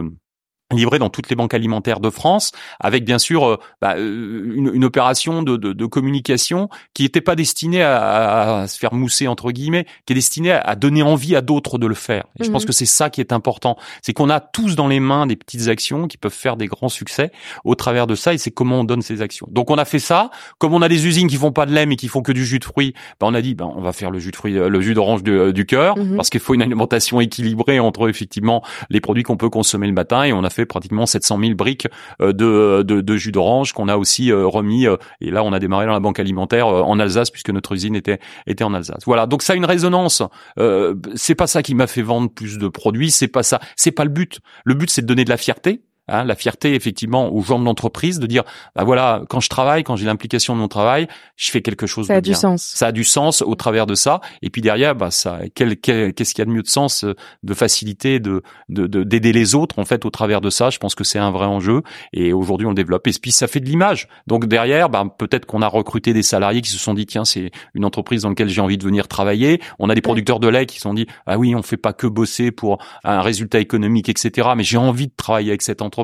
[0.76, 4.72] livré dans toutes les banques alimentaires de France, avec bien sûr euh, bah, euh, une,
[4.74, 9.28] une, opération de, de, de, communication qui n'était pas destinée à, à, se faire mousser
[9.28, 12.26] entre guillemets, qui est destinée à, donner envie à d'autres de le faire.
[12.40, 12.68] Et je pense mhm.
[12.68, 15.68] que c'est ça qui est important, c'est qu'on a tous dans les mains des petites
[15.68, 17.32] actions qui peuvent faire des grands succès
[17.64, 19.48] au travers de ça, et c'est comment on donne ces actions.
[19.52, 20.32] Donc on a fait ça.
[20.58, 22.46] Comme on a des usines qui font pas de lait mais qui font que du
[22.46, 24.54] jus de fruits, bah, on a dit bah, on va faire le jus de fruits,
[24.54, 26.16] le jus d'orange du, du cœur, mhm.
[26.16, 30.24] parce qu'il faut une alimentation équilibrée entre effectivement les produits qu'on peut consommer le matin,
[30.24, 31.88] et on a fait pratiquement 700 000 briques
[32.22, 34.88] euh, de, de, de jus d'orange qu'on a aussi euh, remis.
[34.88, 37.96] Euh, et là, on a démarré dans la banque alimentaire en Alsace puisque notre usine
[37.96, 39.04] était était en Alsace.
[39.06, 39.28] Voilà.
[39.28, 40.24] Donc ça a une résonance.
[40.60, 43.12] Euh, c'est pas ça qui m'a fait vendre plus de produits.
[43.12, 43.60] C'est pas ça.
[43.76, 44.40] C'est pas le but.
[44.64, 47.64] Le but, c'est de donner de la fierté Hein, la fierté effectivement aux gens de
[47.64, 48.44] l'entreprise de dire
[48.76, 52.08] bah voilà quand je travaille quand j'ai l'implication de mon travail je fais quelque chose
[52.08, 52.64] ça de a du sens.
[52.64, 54.20] Ça a du sens au travers de ça.
[54.42, 57.16] Et puis derrière bah ça quel, qu'est-ce qu'il y a de mieux de sens euh,
[57.44, 60.70] de facilité de d'aider les autres en fait au travers de ça?
[60.70, 61.82] Je pense que c'est un vrai enjeu.
[62.12, 63.08] Et aujourd'hui on le développe.
[63.08, 64.10] Et puis ça fait de l'image.
[64.28, 67.52] Donc derrière bah peut-être qu'on a recruté des salariés qui se sont dit tiens c'est
[67.74, 69.62] une entreprise dans laquelle j'ai envie de venir travailler.
[69.80, 71.94] On a des producteurs de lait qui se sont dit ah oui on fait pas
[71.94, 76.01] que bosser pour un résultat économique etc mais j'ai envie de travailler avec cette entreprise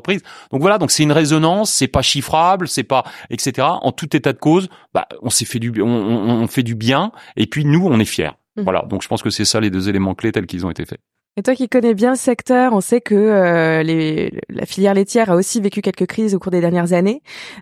[0.51, 3.67] donc voilà, donc c'est une résonance, c'est pas chiffrable, c'est pas etc.
[3.81, 7.11] En tout état de cause, bah, on s'est fait du, on, on, fait du bien,
[7.35, 8.31] et puis nous, on est fiers.
[8.55, 8.61] Mmh.
[8.63, 10.85] Voilà, donc je pense que c'est ça les deux éléments clés tels qu'ils ont été
[10.85, 10.99] faits.
[11.37, 15.29] Et toi qui connais bien le secteur, on sait que euh, les, la filière laitière
[15.29, 17.21] a aussi vécu quelques crises au cours des dernières années.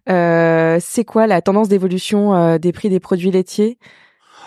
[0.09, 3.77] Euh, c'est quoi la tendance d'évolution euh, des prix des produits laitiers?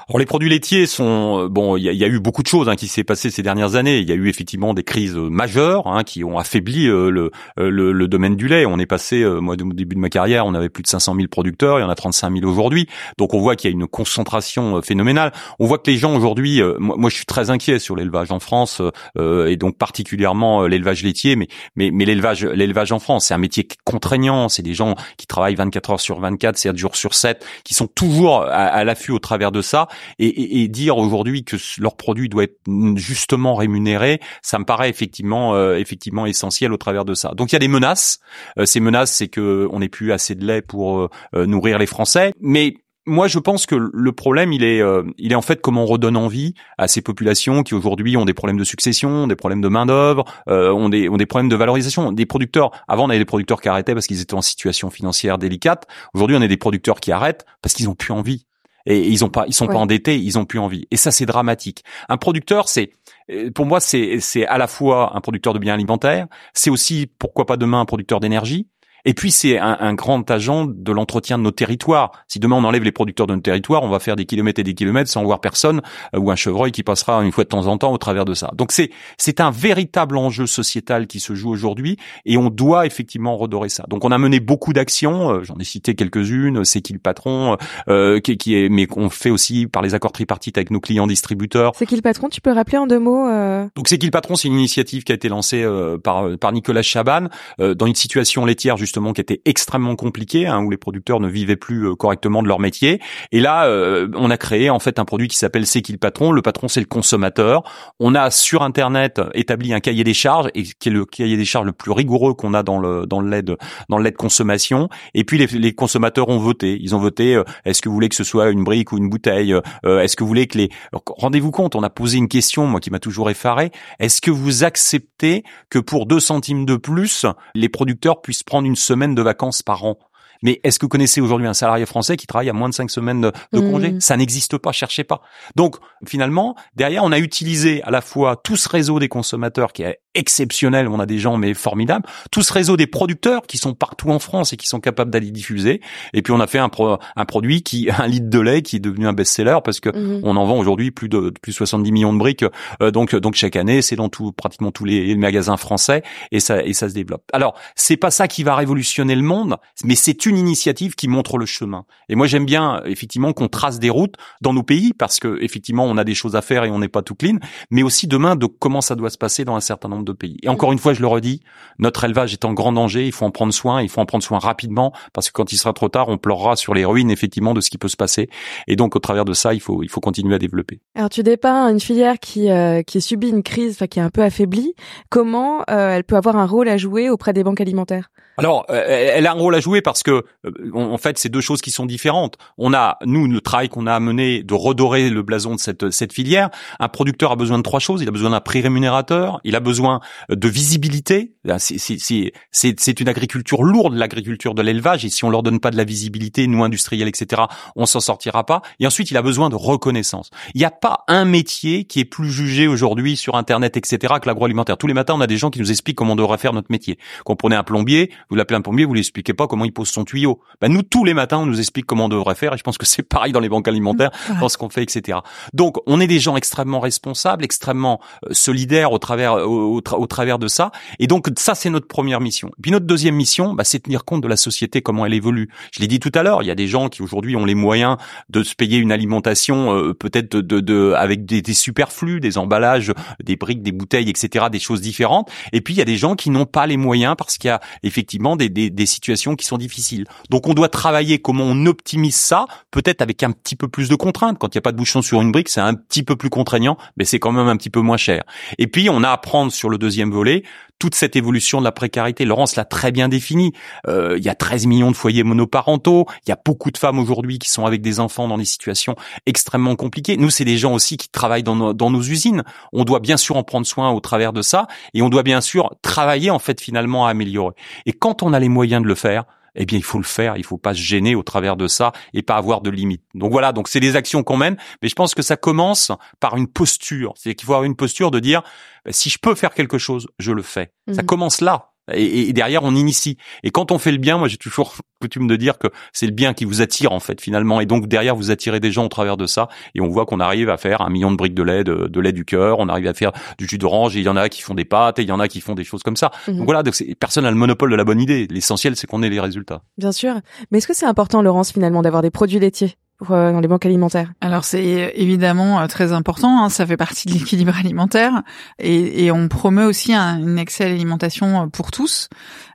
[0.09, 2.77] Alors les produits laitiers sont euh, bon, il y, a, eu beaucoup de choses hein,
[2.77, 3.99] qui s'est passé ces dernières années.
[3.99, 7.31] Il y a eu effectivement des crises euh, majeures hein, qui ont affaibli euh, le,
[7.59, 8.65] le, le, domaine du lait.
[8.65, 11.29] On est passé, moi au début de ma carrière, on avait plus de 500 000
[11.29, 12.89] producteurs, il y en a 35 000 aujourd'hui.
[13.19, 15.31] Donc on voit qu'il y a une concentration phénoménale.
[15.59, 18.41] On voit que les gens aujourd'hui, moi, moi, je suis très inquiet sur l'élevage en
[18.41, 18.81] France
[19.19, 23.69] et donc particulièrement l'élevage laitier, mais mais, mais l'élevage l'élevage en France, c'est un métier
[23.85, 24.49] contraignant.
[24.49, 27.89] C'est des gens qui travaillent 24 heures sur 24, 7 jours sur 7, qui sont
[27.89, 29.89] toujours à l'affût au travers de ça
[30.19, 32.59] et, et, dire aujourd'hui que leur produit doit être
[32.97, 37.33] justement rémunéré, ça me paraît effectivement euh, effectivement essentiel au travers de ça.
[37.35, 38.21] Donc il y a des menaces.
[38.59, 41.87] Euh, ces menaces, c'est que on n'ait plus assez de lait pour euh, nourrir les
[41.87, 42.75] Français, mais
[43.09, 45.87] moi, je pense que le problème, il est, euh, il est en fait comment on
[45.87, 49.69] redonne envie à ces populations qui aujourd'hui ont des problèmes de succession, des problèmes de
[49.69, 52.13] main d'œuvre, euh, ont des ont des problèmes de valorisation.
[52.13, 55.39] Des producteurs, avant on avait des producteurs qui arrêtaient parce qu'ils étaient en situation financière
[55.39, 55.87] délicate.
[56.15, 58.47] Aujourd'hui, on a des producteurs qui arrêtent parce qu'ils ont plus envie
[58.89, 60.87] et ils ont pas, ils sont pas endettés, ils ont plus envie.
[60.91, 61.85] Et ça, c'est dramatique.
[62.09, 62.91] Un producteur, c'est
[63.31, 67.07] euh, pour moi, c'est c'est à la fois un producteur de biens alimentaires, c'est aussi
[67.19, 68.67] pourquoi pas demain un producteur d'énergie.
[69.05, 72.13] Et puis c'est un, un, grand agent de l'entretien de nos territoires.
[72.27, 74.65] Si demain on enlève les producteurs de nos territoires, on va faire des kilomètres et
[74.65, 75.83] des kilomètres sans voir personne
[76.15, 78.35] euh, ou un chevreuil qui passera une fois de temps en temps au travers de
[78.35, 78.51] ça.
[78.55, 83.37] Donc c'est c'est un véritable enjeu sociétal qui se joue aujourd'hui et on doit effectivement
[83.37, 83.85] redorer ça.
[83.89, 85.31] Donc on a mené beaucoup d'actions.
[85.31, 86.65] Euh, j'en ai cité quelques-unes.
[86.65, 87.57] C'est qui le patron
[87.89, 91.07] euh, qui, qui, est mais qu'on fait aussi par les accords tripartites avec nos clients
[91.07, 91.73] distributeurs.
[91.77, 92.29] C'est qui le patron?
[92.29, 93.67] Tu peux rappeler en deux mots euh...
[93.77, 94.35] Donc c'est qui le patron?
[94.35, 98.45] C'est une initiative qui a été lancée euh, par par Nicolas Chaban dans une situation
[98.45, 102.43] laitière justement qui était extrêmement compliqué, hein, où les producteurs ne vivaient plus euh, correctement
[102.43, 103.01] de leur métier.
[103.33, 105.99] Et là, euh, on a créé en fait un produit qui s'appelle C'est qui le
[105.99, 106.33] patron?
[106.33, 107.63] Le patron, c'est le consommateur.
[108.01, 111.45] On a sur Internet établi un cahier des charges, et qui est le cahier des
[111.45, 113.59] charges le plus rigoureux qu'on a dans le dans le de
[113.91, 114.89] dans le de consommation.
[115.13, 116.79] Et puis les, les consommateurs ont voté.
[116.81, 117.35] Ils ont voté.
[117.35, 119.55] Euh, est-ce que vous voulez que ce soit une brique ou une bouteille?
[119.85, 122.91] Est-ce que vous voulez que les rendez-vous compte On a posé une question, moi qui
[122.91, 123.71] m'a toujours effaré.
[123.99, 128.77] Est-ce que vous acceptez que pour deux centimes de plus, les producteurs puissent prendre une
[128.79, 129.99] semaine de vacances par an.
[130.43, 132.91] Mais est-ce que vous connaissez aujourd'hui un salarié français qui travaille à moins de cinq
[132.91, 133.71] semaines de, de mmh.
[133.71, 133.97] congé?
[134.01, 135.21] Ça n'existe pas, cherchez pas.
[135.57, 139.83] Donc finalement, derrière, on a utilisé à la fois tout ce réseau des consommateurs qui
[139.83, 143.75] est exceptionnel, on a des gens mais formidables, tout ce réseau des producteurs qui sont
[143.75, 145.81] partout en France et qui sont capables d'aller diffuser.
[146.13, 146.71] Et puis on a fait un,
[147.17, 150.21] un produit qui, un litre de lait qui est devenu un best-seller parce que mmh.
[150.25, 152.45] on en vend aujourd'hui plus de plus 70 millions de briques.
[152.83, 156.41] Euh, donc donc chaque année, c'est dans tout pratiquement tous les, les, magasins français et
[156.41, 157.23] ça et ça se développe.
[157.33, 161.39] Alors c'est pas ça qui va révolutionner le monde, mais c'est une initiative qui montre
[161.39, 161.85] le chemin.
[162.09, 165.85] Et moi j'aime bien effectivement qu'on trace des routes dans nos pays parce que effectivement
[165.85, 167.39] on a des choses à faire et on n'est pas tout clean,
[167.71, 170.37] mais aussi demain de comment ça doit se passer dans un certain nombre de pays.
[170.43, 171.41] Et encore une fois, je le redis,
[171.79, 174.25] notre élevage est en grand danger, il faut en prendre soin, il faut en prendre
[174.25, 177.55] soin rapidement parce que quand il sera trop tard, on pleurera sur les ruines effectivement
[177.55, 178.29] de ce qui peut se passer.
[178.67, 180.81] Et donc au travers de ça, il faut il faut continuer à développer.
[180.95, 184.11] Alors tu dépeins une filière qui euh, qui subit une crise, enfin qui est un
[184.11, 184.75] peu affaiblie.
[185.11, 188.11] Comment euh, elle peut avoir un rôle à jouer auprès des banques alimentaires?
[188.39, 191.41] Alors, euh, elle a un rôle à jouer parce que, euh, en fait, c'est deux
[191.41, 192.37] choses qui sont différentes.
[192.57, 196.13] On a, nous, le travail qu'on a mené de redorer le blason de cette, cette
[196.13, 196.49] filière.
[196.79, 198.01] Un producteur a besoin de trois choses.
[198.01, 199.41] Il a besoin d'un prix rémunérateur.
[199.43, 199.88] Il a besoin
[200.29, 201.35] de visibilité.
[201.59, 205.05] C'est une agriculture lourde, l'agriculture de l'élevage.
[205.05, 207.43] Et si on leur donne pas de la visibilité, nous, industriels, etc.,
[207.77, 208.63] on s'en sortira pas.
[208.81, 210.31] Et ensuite, il a besoin de reconnaissance.
[210.55, 214.29] Il n'y a pas un métier qui est plus jugé aujourd'hui sur Internet, etc., que
[214.29, 214.77] l'agroalimentaire.
[214.77, 216.71] Tous les matins, on a des gens qui nous expliquent comment on devrait faire notre
[216.71, 216.99] métier.
[217.25, 220.05] Comprenez un plombier, vous l'appelez un plombier, vous lui expliquez pas comment il pose son
[220.05, 220.41] tuyau.
[220.61, 222.79] Ben nous tous les matins on nous explique comment on devrait faire et je pense
[222.79, 225.19] que c'est pareil dans les banques alimentaires, dans ce qu'on fait, etc.
[225.53, 230.49] Donc on est des gens extrêmement responsables, extrêmement euh, solidaires au travers au, travers de
[230.49, 232.51] ça et donc ça c'est notre première mission.
[232.63, 235.49] Puis notre deuxième mission, bah, c'est tenir compte de la société comment elle évolue.
[235.73, 237.55] Je l'ai dit tout à l'heure, il y a des gens qui aujourd'hui ont les
[237.55, 237.97] moyens
[238.29, 242.93] de se payer une alimentation euh, peut-être de, de, avec des, des superflus, des emballages,
[243.23, 245.31] des briques, des bouteilles, etc., des choses différentes.
[245.53, 247.53] Et puis il y a des gens qui n'ont pas les moyens parce qu'il y
[247.53, 250.07] a effectivement des, des, des, situations qui sont difficiles.
[250.31, 253.95] Donc on doit travailler comment on optimise ça, peut-être avec un petit peu plus de
[253.95, 254.39] contraintes.
[254.39, 256.31] Quand il n'y a pas de bouchon sur une brique, c'est un petit peu plus
[256.31, 258.23] contraignant, mais c'est quand même un petit peu moins cher.
[258.59, 260.43] Et puis on a à prendre sur le deuxième volet
[260.79, 262.25] toute cette évolution de la précarité.
[262.25, 263.53] Laurence l'a très bien défini.
[263.87, 266.07] Euh, il y a 13 millions de foyers monoparentaux.
[266.27, 268.95] Il y a beaucoup de femmes aujourd'hui qui sont avec des enfants dans des situations
[269.27, 270.17] extrêmement compliquées.
[270.17, 272.45] Nous, c'est des gens aussi qui travaillent dans nos, dans nos usines.
[272.73, 275.41] On doit bien sûr en prendre soin au travers de ça, et on doit bien
[275.41, 277.55] sûr travailler en fait finalement à améliorer.
[277.87, 279.25] Et quand on a les moyens de le faire,
[279.59, 281.93] eh bien il faut le faire, il faut pas se gêner au travers de ça
[282.15, 283.05] et pas avoir de limites.
[283.15, 286.37] Donc voilà, donc c'est des actions qu'on mène, mais je pense que ça commence par
[286.37, 288.43] une posture, c'est qu'il faut avoir une posture de dire
[288.85, 290.73] bah, si je peux faire quelque chose, je le fais.
[290.93, 291.07] Ça mhm.
[291.07, 291.73] commence là.
[291.93, 293.17] Et, derrière, on initie.
[293.43, 296.13] Et quand on fait le bien, moi j'ai toujours coutume de dire que c'est le
[296.13, 297.61] bien qui vous attire en fait finalement.
[297.61, 299.49] Et donc derrière, vous attirez des gens au travers de ça.
[299.75, 302.13] Et on voit qu'on arrive à faire un million de briques de lait, de, lait
[302.13, 302.59] du cœur.
[302.59, 303.97] On arrive à faire du jus d'orange.
[303.97, 304.99] Et il y en a qui font des pâtes.
[304.99, 306.11] Et il y en a qui font des choses comme ça.
[306.27, 306.39] Mhm.
[306.39, 308.27] Donc voilà, donc personne n'a le monopole de la bonne idée.
[308.31, 309.63] L'essentiel, c'est qu'on ait les résultats.
[309.77, 310.15] Bien sûr.
[310.51, 312.77] Mais est-ce que c'est important, Laurence, finalement, d'avoir des produits laitiers?
[313.11, 317.07] Euh, dans les banques alimentaires Alors c'est évidemment euh, très important, hein, ça fait partie
[317.07, 318.23] de l'équilibre alimentaire
[318.59, 322.09] et, et, on promeut aussi un, une excellente alimentation euh, pour tous.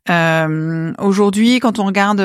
[0.10, 2.22] Euh, Aujourd'hui, quand on regarde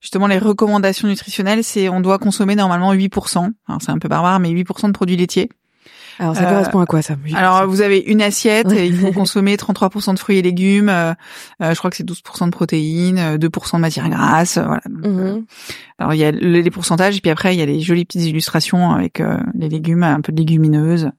[0.00, 4.38] justement les recommandations nutritionnelles, c'est on doit consommer normalement 8%, alors c'est un peu barbare,
[4.38, 5.48] mais 8% de produits laitiers.
[6.18, 9.56] Alors ça correspond à quoi ça Alors vous avez une assiette, et il faut consommer
[9.56, 11.14] 33% de fruits et légumes, euh,
[11.60, 14.82] je crois que c'est 12% de protéines, 2% de matières grasses, voilà.
[14.88, 15.44] Mhm.
[15.98, 18.24] Alors il y a les pourcentages, et puis après il y a les jolies petites
[18.24, 21.10] illustrations avec euh, les légumes, un peu de légumineuses.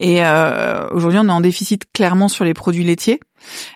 [0.00, 3.20] Et euh, aujourd'hui, on est en déficit clairement sur les produits laitiers.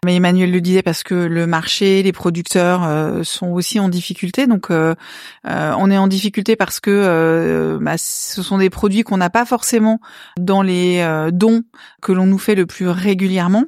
[0.05, 4.47] Mais Emmanuel le disait parce que le marché, les producteurs euh, sont aussi en difficulté.
[4.47, 9.45] Donc, on est en difficulté parce que bah, ce sont des produits qu'on n'a pas
[9.45, 10.01] forcément
[10.39, 11.63] dans les dons
[12.01, 13.65] que l'on nous fait le plus régulièrement.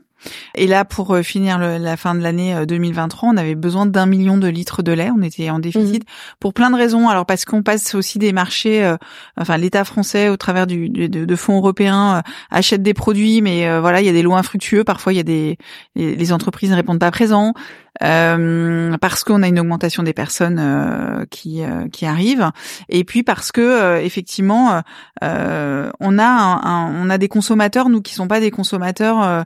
[0.54, 4.06] Et là, pour euh, finir la fin de l'année 2023, euh, on avait besoin d'un
[4.06, 5.10] million de litres de lait.
[5.16, 6.36] On était en déficit mhm.
[6.40, 7.08] pour plein de raisons.
[7.08, 8.96] Alors parce qu'on passe aussi des marchés, euh,
[9.36, 14.00] enfin l'État français au travers du, de, de, fonds européens achète des produits, mais voilà,
[14.00, 14.84] il y a des lois infructueux.
[14.84, 15.58] Parfois, il y a des
[15.94, 17.54] les, entreprises ne répondent pas présent.
[18.02, 22.50] Euh, parce qu'on a une augmentation des personnes euh, qui euh, qui arrivent
[22.88, 24.80] et puis parce que effectivement
[25.20, 29.44] on a un, on a des consommateurs nous qui sont pas des consommateurs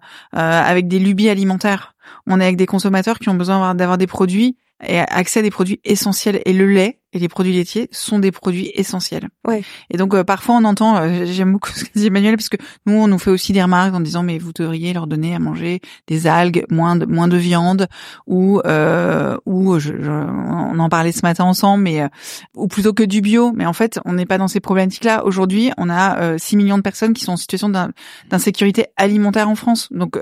[0.67, 1.95] avec des lubies alimentaires.
[2.27, 5.51] On est avec des consommateurs qui ont besoin d'avoir des produits et accès à des
[5.51, 6.43] produits essentiels.
[6.45, 9.29] Et le lait et les produits laitiers sont des produits essentiels.
[9.47, 9.63] Ouais.
[9.91, 12.59] Et donc euh, parfois on entend, euh, j'aime beaucoup ce que dit Emmanuel, parce que
[12.85, 15.39] nous on nous fait aussi des remarques en disant mais vous devriez leur donner à
[15.39, 17.89] manger des algues, moins de moins de viande,
[18.27, 22.09] ou euh, ou je, on en parlait ce matin ensemble, mais euh,
[22.55, 23.53] ou plutôt que du bio.
[23.55, 25.25] Mais en fait on n'est pas dans ces problématiques-là.
[25.25, 27.71] Aujourd'hui on a 6 millions de personnes qui sont en situation
[28.29, 29.89] d'insécurité alimentaire en France.
[29.91, 30.19] Donc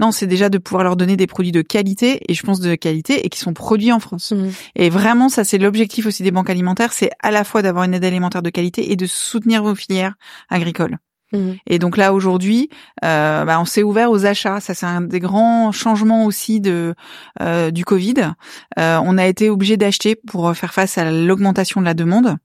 [0.00, 2.74] non c'est déjà de pouvoir leur donner des produits de qualité et je pense de
[2.74, 4.32] qualité et qui sont produits en France.
[4.32, 4.48] Mmh.
[4.76, 7.94] Et vraiment ça c'est l'objectif aussi des banques alimentaires, c'est à la fois d'avoir une
[7.94, 10.14] aide alimentaire de qualité et de soutenir vos filières
[10.48, 10.98] agricoles.
[11.32, 11.52] Mmh.
[11.66, 12.70] Et donc là aujourd'hui,
[13.04, 14.60] euh, bah, on s'est ouvert aux achats.
[14.60, 16.94] Ça c'est un des grands changements aussi de
[17.42, 18.32] euh, du Covid.
[18.78, 22.36] Euh, on a été obligé d'acheter pour faire face à l'augmentation de la demande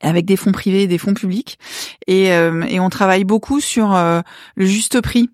[0.00, 1.60] avec des fonds privés et des fonds publics.
[2.08, 5.30] Et, et on travaille beaucoup sur le juste prix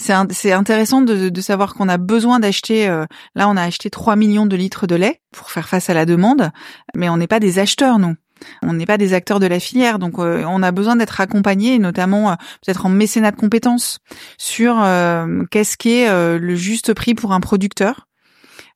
[0.00, 2.88] c'est intéressant de, savoir qu'on a besoin d'acheter.
[2.88, 5.94] Euh, là, on a acheté 3 millions de litres de lait pour faire face à
[5.94, 6.50] la demande,
[6.94, 8.14] mais on n'est pas des acheteurs, nous.
[8.62, 11.78] On n'est pas des acteurs de la filière, donc euh, on a besoin d'être accompagnés,
[11.78, 12.34] notamment euh,
[12.64, 13.98] peut-être en mécénat de compétences,
[14.38, 14.76] sur
[15.50, 16.08] qu'est-ce qu'est
[16.38, 18.08] le juste prix pour un producteur.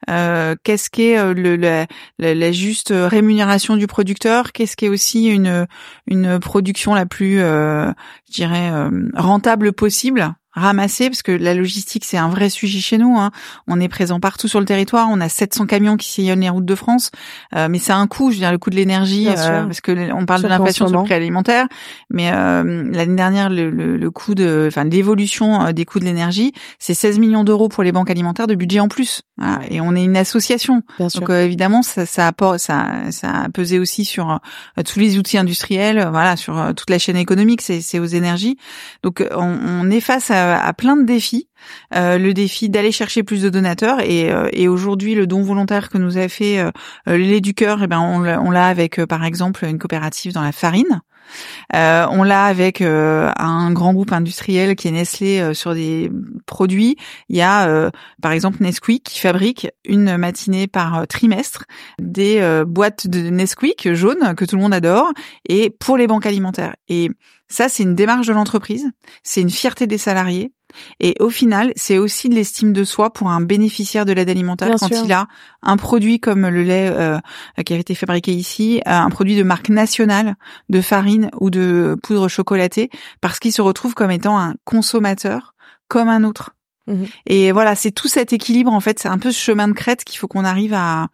[0.07, 1.87] qu'est-ce qu'est le, la,
[2.19, 5.67] la, juste rémunération du producteur, qu'est-ce qu'est aussi une
[6.07, 7.95] une production la plus, je
[8.31, 8.71] dirais,
[9.15, 13.19] rentable possible ramasser parce que la logistique c'est un vrai sujet chez nous.
[13.19, 13.31] Hein.
[13.67, 15.09] On est présent partout sur le territoire.
[15.11, 17.11] On a 700 camions qui sillonnent les routes de France,
[17.55, 18.31] euh, mais c'est un coût.
[18.31, 20.99] Je veux dire le coût de l'énergie euh, parce que on parle de l'inflation sur
[20.99, 21.67] le prix alimentaire,
[22.11, 26.53] mais euh, l'année dernière le, le, le, coût de, enfin l'évolution des coûts de l'énergie,
[26.79, 29.23] c'est 16 millions d'euros pour les banques alimentaires de budget en plus.
[29.37, 29.61] Voilà.
[29.68, 33.81] Et on est une association, donc euh, évidemment ça, ça apporte, ça, ça a pesé
[33.81, 34.40] aussi sur
[34.85, 37.61] tous les outils industriels, voilà, sur toute la chaîne économique.
[37.61, 38.57] C'est aux énergies.
[39.03, 41.49] Donc on, on est face à à plein de défis.
[41.94, 45.88] Euh, le défi d'aller chercher plus de donateurs et, euh, et aujourd'hui le don volontaire
[45.88, 46.70] que nous a fait euh,
[47.09, 50.53] euh du cœur, et eh ben on l'a avec par exemple une coopérative dans la
[50.53, 51.01] farine.
[51.75, 56.11] Euh, on l'a avec un grand groupe industriel qui est Nestlé sur des
[56.47, 56.97] produits.
[57.29, 57.91] Il y a
[58.23, 61.65] par exemple Nesquik qui fabrique une matinée par trimestre
[62.01, 65.11] des boîtes de Nesquik jaunes que tout le monde adore
[65.49, 66.75] et pour les banques alimentaires.
[66.89, 67.11] Et
[67.49, 68.91] ça, c'est une démarche de l'entreprise,
[69.23, 70.53] c'est une fierté des salariés.
[71.01, 74.75] Et au final, c'est aussi de l'estime de soi pour un bénéficiaire de l'aide alimentaire
[74.79, 75.27] quand il a
[75.63, 77.19] un produit comme le lait euh,
[77.65, 80.37] qui a été fabriqué ici, euh, un produit de marque nationale
[80.69, 85.55] de farine ou de poudre chocolatée, parce qu'il se retrouve comme étant un consommateur
[85.89, 86.55] comme un autre.
[86.87, 87.07] Mhm.
[87.27, 90.05] Et voilà, c'est tout cet équilibre en fait, c'est un peu ce chemin de crête
[90.05, 91.09] qu'il faut qu'on arrive à,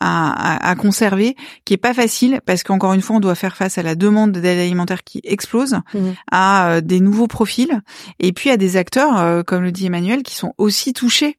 [0.00, 3.78] à, à, conserver, qui est pas facile parce qu'encore une fois, on doit faire face
[3.78, 6.14] à la demande d'aide alimentaire qui explose, mhm.
[6.30, 7.80] à euh, des nouveaux profils,
[8.18, 11.38] et puis à des acteurs, euh, comme le dit Emmanuel, qui sont aussi touchés.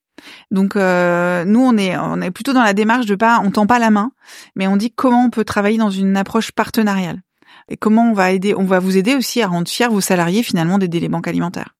[0.52, 3.65] Donc euh, nous, on est on est plutôt dans la démarche de pas, on tend
[3.65, 4.12] pas la main,
[4.56, 7.21] mais on dit comment on peut travailler dans une approche partenariale
[7.69, 10.43] et comment on va aider, on va vous aider aussi à rendre fiers vos salariés
[10.43, 11.76] finalement d'aider les banques alimentaires.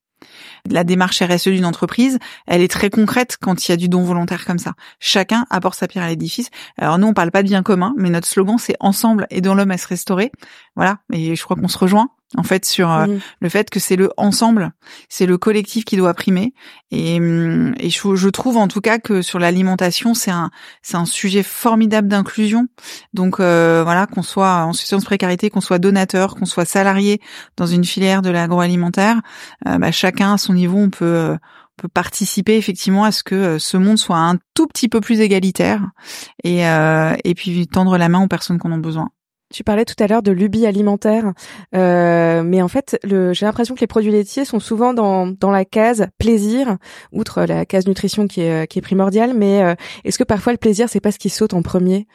[0.70, 4.04] La démarche RSE d'une entreprise, elle est très concrète quand il y a du don
[4.04, 4.76] volontaire comme ça.
[4.98, 6.50] Chacun apporte sa pierre à l'édifice.
[6.78, 9.72] Alors nous, on parle pas de bien commun, mais notre slogan, c'est ensemble aidons l'homme
[9.72, 10.32] à se restaurer.
[10.78, 11.00] Voilà.
[11.12, 13.20] Et je crois qu'on se rejoint en fait sur euh, mmh.
[13.42, 14.72] le fait que c'est le ensemble,
[15.10, 16.54] c'est le collectif qui doit primer
[16.92, 20.98] et, mmh, et je, je, trouve en tout cas que sur l'alimentation c'est un c'est
[20.98, 22.68] un sujet formidable d'inclusion
[23.14, 27.22] donc euh, voilà qu'on soit en situation de précarité qu'on soit donateur qu'on soit salarié
[27.58, 29.22] dans une filière de l'agroalimentaire
[29.68, 31.38] euh, bah, chacun à son niveau on peut
[31.78, 35.82] peut participer effectivement à ce que ce monde soit un tout petit peu plus égalitaire
[36.44, 39.10] et, et puis tendre la main aux personnes qui en ont besoin.
[39.54, 41.32] Tu parlais tout à l'heure de lubie alimentaire,
[41.76, 45.64] euh, mais en fait, j'ai l'impression que les produits laitiers sont souvent dans, dans la
[45.64, 46.78] case plaisir,
[47.12, 49.36] outre la case nutrition qui est, qui est primordiale.
[49.36, 52.08] Mais euh, est-ce que parfois le plaisir, c'est pas ce qui saute en premier?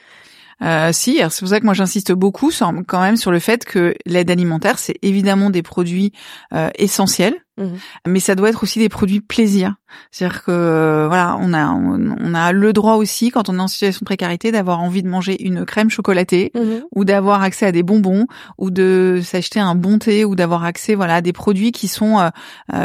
[0.63, 3.65] Euh, si, c'est pour ça que moi j'insiste beaucoup sur, quand même sur le fait
[3.65, 6.13] que l'aide alimentaire, c'est évidemment des produits
[6.53, 7.79] euh, essentiels, mhm.
[8.07, 9.77] mais ça doit être aussi des produits plaisir.
[10.11, 13.69] C'est-à-dire que euh, voilà, on a on, a le droit aussi quand on est en
[13.69, 16.85] situation de précarité d'avoir envie de manger une crème chocolatée mhm.
[16.95, 18.27] ou d'avoir accès à des bonbons
[18.59, 22.19] ou de s'acheter un bon thé ou d'avoir accès voilà à des produits qui sont
[22.19, 22.31] euh,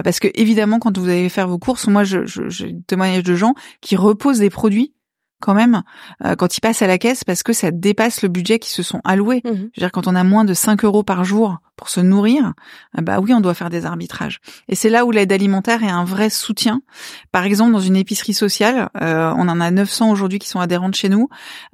[0.04, 3.36] parce que évidemment quand vous allez faire vos courses, moi je, je, je témoignage de
[3.36, 4.93] gens qui reposent des produits
[5.44, 5.84] quand même
[6.24, 8.82] euh, quand ils passent à la caisse parce que ça dépasse le budget qui se
[8.82, 9.41] sont alloués.
[9.44, 9.54] Mhm.
[9.54, 12.54] Je veux dire, quand on a moins de 5 euros par jour pour se nourrir,
[12.98, 14.39] euh, bah oui, on doit faire des arbitrages.
[14.70, 16.82] Et c'est là où l'aide alimentaire est un vrai soutien.
[17.32, 20.96] Par exemple, dans une épicerie sociale, euh, on en a 900 aujourd'hui qui sont adhérentes
[20.96, 21.28] chez nous.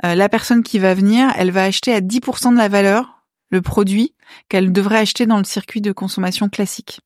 [0.04, 3.19] la personne qui va venir, elle va acheter à 10% de la valeur
[3.50, 4.14] le produit
[4.48, 7.02] qu'elle devrait acheter dans le circuit de consommation classique.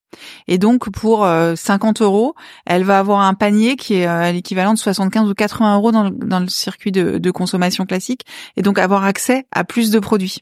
[0.48, 1.26] Et donc pour
[1.56, 2.36] 50 euh, euros,
[2.66, 6.04] elle va avoir un panier qui est euh, l'équivalent de 75 ou 80 euros dans
[6.04, 8.26] le, dans le circuit de, de, consommation classique,
[8.58, 10.40] et donc avoir accès à plus de produits,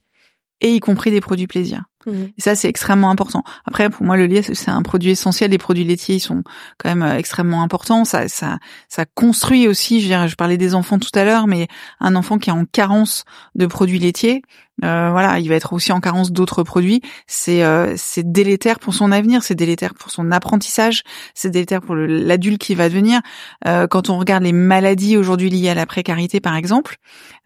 [0.59, 1.83] et y compris des produits plaisir.
[2.05, 2.11] Mmh.
[2.37, 3.43] Et ça, c'est extrêmement important.
[3.65, 5.51] Après, pour moi, le lait, c'est un produit essentiel.
[5.51, 6.43] Les produits laitiers, ils sont
[6.77, 8.05] quand même euh, extrêmement importants.
[8.05, 8.57] Ça, ça,
[8.89, 10.01] ça construit aussi.
[10.01, 11.67] Je, je parlais des enfants tout à l'heure, mais
[11.99, 13.23] un enfant qui est en carence
[13.55, 14.41] de produits laitiers,
[14.83, 17.01] euh, voilà, il va être aussi en carence d'autres produits.
[17.27, 21.03] C'est euh, c'est délétère pour son avenir, c'est délétère pour son apprentissage,
[21.33, 23.21] c'est délétère pour l'adulte qui va devenir.
[23.67, 26.97] Euh, quand on regarde les maladies aujourd'hui liées à la précarité, par exemple,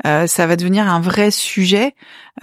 [0.05, 1.93] euh, ça va devenir un vrai sujet.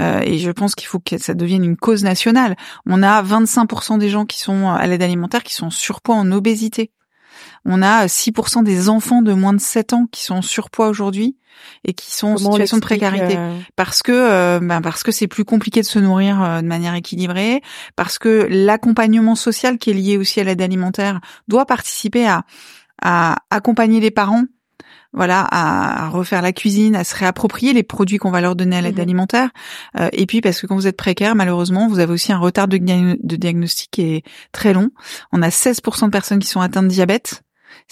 [0.01, 2.57] Et je pense qu'il faut que ça devienne une cause nationale.
[2.87, 6.91] On a 25% des gens qui sont à l'aide alimentaire qui sont surpoids, en obésité.
[7.65, 11.37] On a 6% des enfants de moins de 7 ans qui sont en surpoids aujourd'hui
[11.85, 15.29] et qui sont en situation de précarité euh parce que euh, ben parce que c'est
[15.29, 17.63] plus compliqué de se nourrir euh, de manière équilibrée,
[17.97, 22.45] parce que l'accompagnement social qui est lié aussi à l'aide alimentaire doit participer à
[23.03, 24.45] à accompagner les parents
[25.15, 28.81] voilà, à, refaire la cuisine, à se réapproprier les produits qu'on va leur donner à
[28.81, 29.51] l'aide mmh alimentaire.
[30.13, 32.79] et puis parce que quand vous êtes précaire, malheureusement, vous avez aussi un retard de,
[32.79, 34.89] de diagnostic qui est très long.
[35.31, 37.43] On a 16% de personnes qui sont atteintes de diabète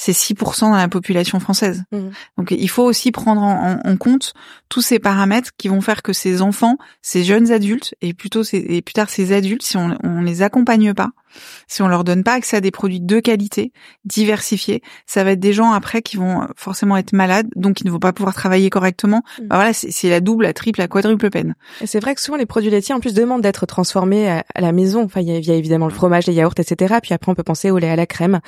[0.00, 1.84] c'est 6% dans la population française.
[1.92, 2.08] Mmh.
[2.38, 4.32] Donc il faut aussi prendre en, compte
[4.70, 8.56] tous ces paramètres qui vont faire que ces enfants, ces jeunes adultes, et plutôt ces,
[8.56, 11.10] et plus tard ces adultes, si on, on les accompagne pas,
[11.68, 13.72] si on leur donne pas accès à des produits de qualité,
[14.06, 17.90] diversifiés, ça va être des gens après qui vont forcément être malades, donc qui ne
[17.90, 19.22] vont pas pouvoir travailler correctement.
[19.38, 19.46] Mmh.
[19.48, 21.56] Bah voilà, c'est la double, la triple, la quadruple peine.
[21.84, 25.02] C'est vrai que souvent les produits laitiers en plus demandent d'être transformés à, la maison.
[25.02, 26.96] Enfin, il y, a évidemment le fromage, les yaourts, etc.
[27.02, 28.40] Puis après, on peut penser au lait à la crème.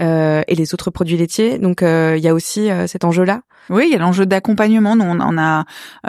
[0.00, 1.58] Euh, et les autres produits laitiers.
[1.58, 3.42] Donc euh, il y a aussi euh, cet enjeu-là.
[3.70, 4.92] Oui, il y a l'enjeu d'accompagnement.
[4.92, 5.64] On, on a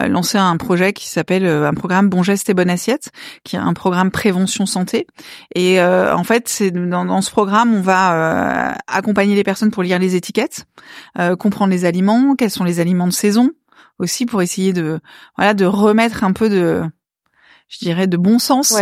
[0.07, 3.11] lancé un projet qui s'appelle un programme Bon geste et bonne assiette,
[3.45, 5.07] qui est un programme prévention santé.
[5.53, 9.99] Et en fait, c'est dans, dans, ce programme, on va accompagner les personnes pour lire
[9.99, 10.65] les étiquettes,
[11.39, 13.51] comprendre les aliments, quels sont les aliments de saison,
[13.99, 14.99] aussi pour essayer de
[15.37, 16.83] voilà de remettre un peu de
[17.67, 18.75] je dirais, de bon sens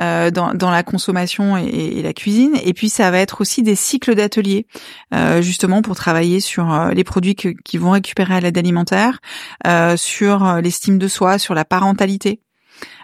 [0.00, 2.56] euh, dans, dans, la consommation et, et, la cuisine.
[2.64, 4.66] Et puis ça va être aussi des cycles d'ateliers,
[5.14, 9.20] euh, justement pour travailler sur euh, les produits que, qui vont récupérer à l'aide alimentaire,
[9.66, 12.40] euh, sur l'estime de soi, sur la parentalité.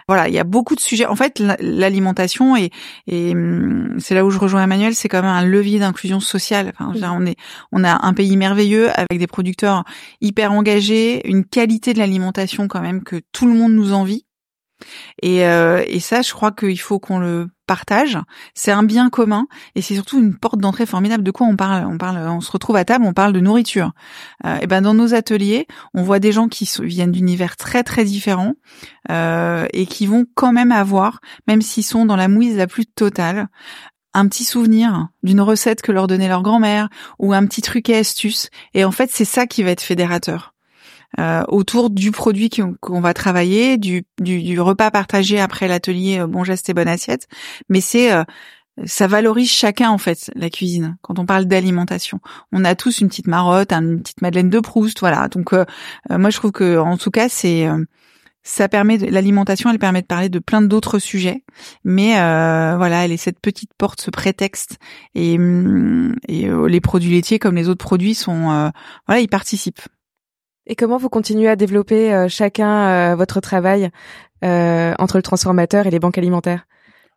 [0.07, 1.05] Voilà, il y a beaucoup de sujets.
[1.05, 2.71] En fait, l'alimentation et,
[3.07, 6.73] et hum, c'est là où je rejoins Emmanuel, c'est quand même un levier d'inclusion sociale.
[6.77, 7.37] Enfin, on est,
[7.71, 9.85] on a un pays merveilleux avec des producteurs
[10.19, 14.25] hyper engagés, une qualité de l'alimentation quand même que tout le monde nous envie.
[15.21, 18.17] Et, euh, et ça, je crois qu'il faut qu'on le partage.
[18.53, 21.23] C'est un bien commun et c'est surtout une porte d'entrée formidable.
[21.23, 21.85] De quoi on parle?
[21.85, 23.91] On parle, on se retrouve à table, on parle de nourriture.
[24.45, 28.03] Euh, et ben dans nos ateliers, on voit des gens qui viennent d'univers très très
[28.03, 28.53] différents
[29.09, 32.85] euh, et qui vont quand même avoir, même s'ils sont dans la mouise la plus
[32.85, 33.47] totale,
[34.13, 37.97] un petit souvenir d'une recette que leur donnait leur grand-mère ou un petit truc et
[37.97, 38.49] astuce.
[38.73, 40.52] Et en fait, c'est ça qui va être fédérateur.
[41.19, 46.43] Euh, autour du produit qu'on va travailler, du, du, repas partagé après l'atelier euh, Bon
[46.43, 47.27] geste et bonne assiette.
[47.69, 48.23] Mais c'est euh,
[48.85, 50.97] ça valorise chacun en fait la cuisine.
[51.01, 52.19] Quand on parle d'alimentation,
[52.51, 55.27] on a tous une petite marotte, une petite Madeleine de Proust, voilà.
[55.27, 55.53] Donc
[56.09, 57.67] moi je trouve que en tout cas c'est
[58.41, 61.43] ça permet l'alimentation, elle permet de parler de plein d'autres sujets,
[61.83, 64.79] mais voilà, elle est cette petite porte, ce prétexte,
[65.13, 68.71] et, hum, et les produits laitiers comme les autres produits sont,
[69.05, 69.83] voilà, ils participent.
[70.65, 73.89] Et comment vous continuez à développer euh, chacun euh, votre travail
[74.43, 76.65] euh, entre le transformateur et les banques alimentaires?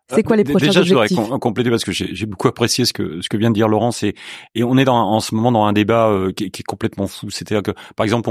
[0.08, 2.92] C'est quoi les prochains Déjà, objectifs je voudrais compléter parce que j'ai beaucoup apprécié ce
[2.92, 4.14] que ce que vient de dire Laurence et
[4.54, 7.28] et on est dans en ce moment dans un débat qui, est complètement fou.
[7.30, 8.30] C'est-à-dire que par exemple,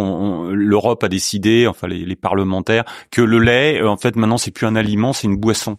[0.54, 4.66] l'Europe a décidé, enfin les, les, parlementaires, que le lait, en fait, maintenant c'est plus
[4.66, 5.78] un aliment, c'est une boisson.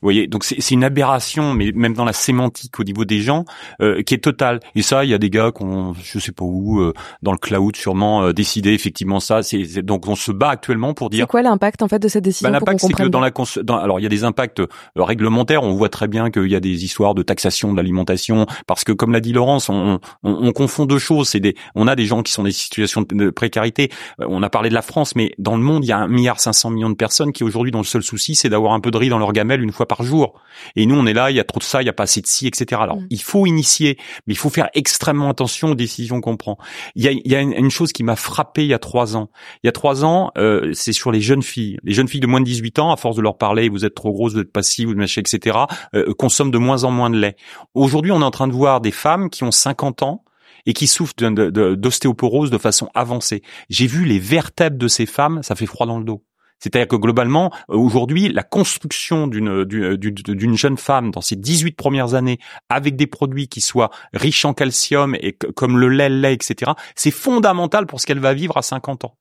[0.00, 3.44] Vous voyez, donc c'est une aberration, mais même dans la sémantique au niveau des gens,
[3.82, 4.60] euh, qui est totale.
[4.74, 6.92] Et ça, il y a des gars qu'on, je sais pas où, euh,
[7.22, 9.42] dans le cloud, sûrement euh, décidé effectivement ça.
[9.42, 11.24] C'est donc on se bat actuellement pour dire.
[11.24, 13.32] C'est quoi l'impact en fait de cette décision bah, L'impact, c'est que dans la,
[13.62, 14.62] dans, alors il y a des impacts
[14.96, 15.62] réglementaires.
[15.64, 18.92] On voit très bien qu'il y a des histoires de taxation de l'alimentation, parce que
[18.92, 21.30] comme l'a dit Laurence, on, on, on confond deux choses.
[21.30, 23.90] C'est des, on a des gens qui sont dans des situations de précarité.
[24.20, 26.38] On a parlé de la France, mais dans le monde, il y a un milliard
[26.38, 28.96] cinq millions de personnes qui aujourd'hui, dont le seul souci, c'est d'avoir un peu de
[28.96, 30.40] riz dans leur gamelle une fois par jour.
[30.76, 32.04] Et nous, on est là, il y a trop de ça, il y a pas
[32.04, 32.80] assez de ci, etc.
[32.80, 33.06] Alors, mm.
[33.10, 36.58] il faut initier, mais il faut faire extrêmement attention aux décisions qu'on prend.
[36.94, 39.16] Il y a, il y a une, chose qui m'a frappé il y a trois
[39.16, 39.30] ans.
[39.62, 41.78] Il y a trois ans, euh, c'est sur les jeunes filles.
[41.82, 43.94] Les jeunes filles de moins de 18 ans, à force de leur parler, vous êtes
[43.94, 45.58] trop grosse, vous êtes pas ci, vous machin, etc.,
[45.94, 47.36] euh, consomment de moins en moins de lait.
[47.74, 50.24] Aujourd'hui, on est en train de voir des femmes qui ont 50 ans
[50.66, 53.42] et qui souffrent d'ostéoporose de façon avancée.
[53.70, 56.22] J'ai vu les vertèbres de ces femmes, ça fait froid dans le dos.
[56.58, 62.14] C'est-à-dire que globalement, euh, aujourd'hui, la construction d'une d'une jeune femme dans ses 18 premières
[62.14, 62.38] années
[62.68, 66.72] avec des produits qui soient riches en calcium et comme le lait, le lait, etc.,
[66.94, 69.14] c'est fondamental pour ce qu'elle va vivre à 50 ans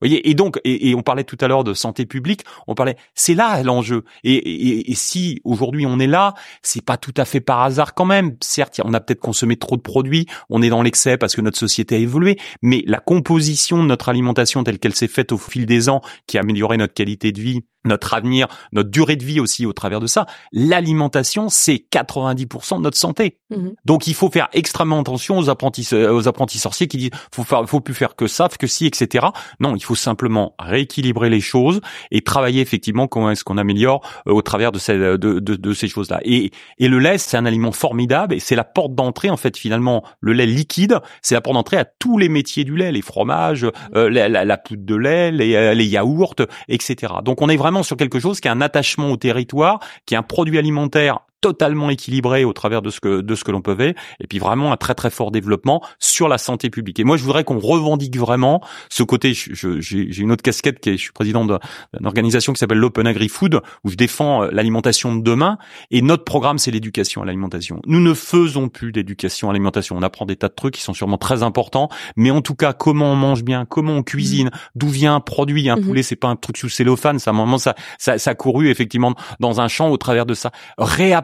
[0.00, 3.34] voyez, et donc, et, on parlait tout à l'heure de santé publique, on parlait, c'est
[3.34, 4.04] là l'enjeu.
[4.24, 8.04] Et, et, si aujourd'hui on est là, c'est pas tout à fait par hasard quand
[8.04, 8.36] même.
[8.40, 11.58] Certes, on a peut-être consommé trop de produits, on est dans l'excès parce que notre
[11.58, 15.66] société a évolué, mais la composition de notre alimentation telle qu'elle s'est faite au fil
[15.66, 19.40] des ans, qui a amélioré notre qualité de vie, notre avenir, notre durée de vie
[19.40, 20.26] aussi au travers de ça.
[20.52, 23.38] L'alimentation, c'est 90% de notre santé.
[23.50, 23.74] Mhm.
[23.84, 27.44] Donc il faut faire extrêmement attention aux apprentis, euh, aux apprentis sorciers qui disent faut
[27.44, 29.26] faire, faut plus faire que ça, que si, etc.
[29.60, 31.80] Non, il faut simplement rééquilibrer les choses
[32.10, 35.72] et travailler effectivement comment est-ce qu'on améliore euh, au travers de ces, de, de, de
[35.72, 36.20] ces choses-là.
[36.24, 39.56] Et, et le lait, c'est un aliment formidable et c'est la porte d'entrée en fait
[39.56, 40.04] finalement.
[40.20, 43.66] Le lait liquide, c'est la porte d'entrée à tous les métiers du lait, les fromages,
[43.94, 46.34] euh, la, la, poudre de lait, les, les yaourts,
[46.68, 47.14] etc.
[47.24, 50.18] Donc on est vraiment sur quelque chose qui a un attachement au territoire, qui est
[50.18, 53.76] un produit alimentaire totalement équilibré au travers de ce que de ce que l'on peut
[54.20, 56.98] et puis vraiment un très très fort développement sur la santé publique.
[56.98, 59.34] Et moi, je voudrais qu'on revendique vraiment ce côté.
[59.34, 63.28] J'ai une autre casquette qui est, je suis président d'une organisation qui s'appelle l'Open Agri
[63.28, 65.58] Food où je défends euh, l'alimentation de demain.
[65.90, 67.80] Et notre programme, c'est l'éducation à l'alimentation.
[67.86, 69.96] Nous ne faisons plus d'éducation à l'alimentation.
[69.96, 72.72] On apprend des tas de trucs qui sont sûrement très importants, mais en tout cas,
[72.72, 75.68] comment on mange bien, comment on cuisine, d'où vient un produit.
[75.68, 75.84] Un mhm.
[75.84, 77.18] poulet, c'est pas un truc sous cellophane.
[77.18, 80.26] Ça, à un moment, ça, ça, ça a couru effectivement dans un champ au travers
[80.26, 80.50] de ça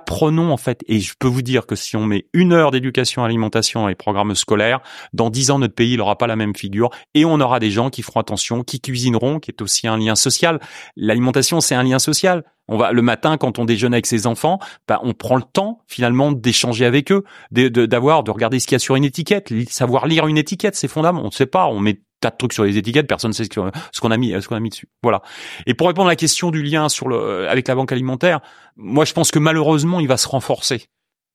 [0.02, 3.22] apprenons en fait, et je peux vous dire que si on met une heure d'éducation
[3.22, 4.80] à l'alimentation et programmes scolaires,
[5.12, 7.88] dans dix ans notre pays n'aura pas la même figure et on aura des gens
[7.88, 10.60] qui feront attention, qui cuisineront, qui est aussi un lien social.
[10.96, 12.44] L'alimentation c'est un lien social.
[12.68, 15.80] On va le matin quand on déjeune avec ses enfants, bah, on prend le temps
[15.86, 19.52] finalement d'échanger avec eux, d'avoir, de, de, regarder ce qu'il y a sur une étiquette,
[19.68, 21.24] savoir lire une étiquette, c'est fondamental.
[21.24, 23.44] On ne sait pas, on met tas de trucs sur les étiquettes, personne ne sait
[23.44, 24.88] ce qu'on a mis, ce qu'on a mis dessus.
[25.02, 25.20] Voilà.
[25.66, 28.40] Et pour répondre à la question du lien sur le, avec la banque alimentaire,
[28.76, 30.86] moi je pense que malheureusement il va se renforcer.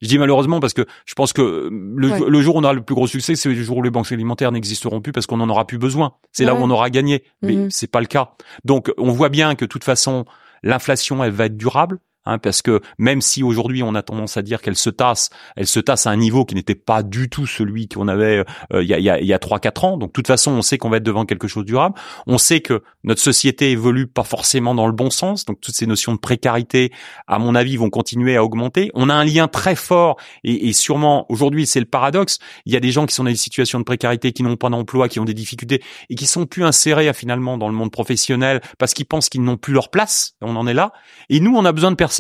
[0.02, 2.94] Je dis malheureusement parce que je pense que le, jour où on aura le plus
[2.94, 5.66] gros succès, c'est le jour où les banques alimentaires n'existeront plus parce qu'on en aura
[5.66, 6.14] plus besoin.
[6.32, 7.24] C'est là où on aura gagné.
[7.42, 7.72] Mais mhm.
[7.72, 8.36] c'est pas le cas.
[8.64, 10.26] Donc on voit bien que de toute façon,
[10.62, 12.00] l'inflation, elle va être durable.
[12.28, 15.66] Hein, parce que même si aujourd'hui on a tendance à dire qu'elle se tasse, elle
[15.66, 18.90] se tasse à un niveau qui n'était pas du tout celui qu'on avait euh, il
[18.90, 19.98] y a y a trois quatre ans.
[19.98, 21.96] Donc de toute façon, on sait qu'on va être devant quelque chose de durable.
[22.28, 25.46] On sait que notre société évolue pas forcément dans le bon sens.
[25.46, 26.92] Donc toutes ces notions de précarité,
[27.28, 28.92] à mon avis, vont continuer à augmenter.
[28.94, 32.40] On a un lien très fort et, et sûrement aujourd'hui c'est le paradoxe.
[32.66, 34.70] Il y a des gens qui sont dans des situations de précarité, qui n'ont pas
[34.70, 38.62] d'emploi, qui ont des difficultés et qui sont plus insérés finalement dans le monde professionnel
[38.78, 40.34] parce qu'ils pensent qu'ils n'ont plus leur place.
[40.42, 40.92] On en est là.
[41.30, 42.17] Et nous, on a besoin de personnes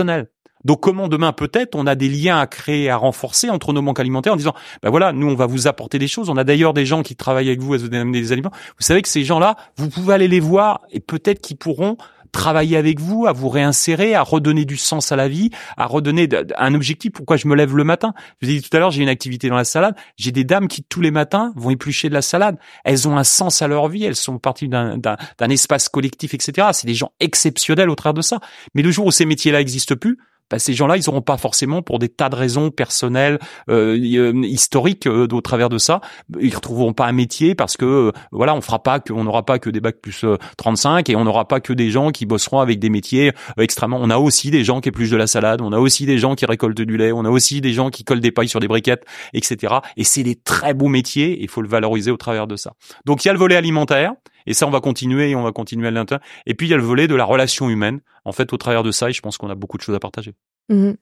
[0.65, 3.99] donc comment demain peut-être on a des liens à créer, à renforcer entre nos banques
[3.99, 6.29] alimentaires en disant ben voilà nous on va vous apporter des choses.
[6.29, 8.51] On a d'ailleurs des gens qui travaillent avec vous à vous donner des aliments.
[8.51, 11.97] Vous savez que ces gens-là vous pouvez aller les voir et peut-être qu'ils pourront
[12.37, 16.29] travailler avec vous, à vous réinsérer, à redonner du sens à la vie, à redonner
[16.55, 17.11] un objectif.
[17.11, 18.13] Pourquoi je me lève le matin?
[18.41, 19.95] Vous ai dit tout à l'heure, j'ai une activité dans la salade.
[20.17, 22.57] J'ai des dames qui tous les matins vont éplucher de la salade.
[22.85, 24.03] Elles ont un sens à leur vie.
[24.03, 25.17] Elles sont parties d'un
[25.49, 26.67] espace collectif, etc.
[26.73, 28.39] C'est des gens exceptionnels au travers de ça.
[28.75, 30.19] Mais le jour où ces métiers-là existent plus,
[30.49, 33.39] bah, ces gens-là, ils n'auront pas forcément, pour des tas de raisons personnelles,
[33.69, 36.01] euh, euh historiques, euh, au travers de ça,
[36.39, 39.45] ils retrouveront pas un métier parce que euh, voilà, on fera pas que, on n'aura
[39.45, 40.25] pas que des bacs plus
[40.57, 43.99] 35 et on n'aura pas que des gens qui bosseront avec des métiers extrêmement.
[44.01, 46.35] On a aussi des gens qui épluchent de la salade, on a aussi des gens
[46.35, 48.67] qui récoltent du lait, on a aussi des gens qui collent des pailles sur des
[48.67, 49.75] briquettes, etc.
[49.97, 51.33] Et c'est des très beaux métiers.
[51.33, 52.73] et Il faut le valoriser au travers de ça.
[53.05, 54.13] Donc il y a le volet alimentaire.
[54.47, 56.25] Et ça, on va continuer et on va continuer à l'intérieur.
[56.45, 57.99] Et puis, il y a le volet de la relation humaine.
[58.25, 59.99] En fait, au travers de ça, et je pense qu'on a beaucoup de choses à
[59.99, 60.33] partager.
[60.69, 60.95] Mhm.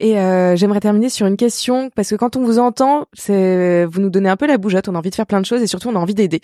[0.00, 4.00] Et euh, j'aimerais terminer sur une question parce que quand on vous entend, c'est vous
[4.00, 4.88] nous donnez un peu la bougeotte.
[4.88, 6.42] On a envie de faire plein de choses et surtout on a envie d'aider.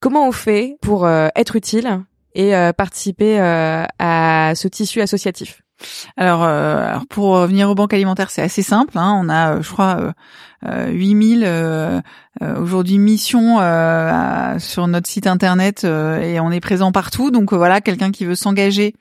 [0.00, 2.02] Comment on fait pour euh, être utile
[2.34, 5.62] et euh, participer euh, à ce tissu associatif?
[6.16, 8.96] Alors, alors, pour revenir aux banques alimentaires, c'est assez simple.
[8.96, 9.20] Hein.
[9.22, 10.14] On a, je crois,
[10.66, 12.00] 8000 euh,
[12.42, 17.30] euh, aujourd'hui missions euh, sur notre site internet et on est présent partout.
[17.30, 18.94] Donc voilà, quelqu'un qui veut s'engager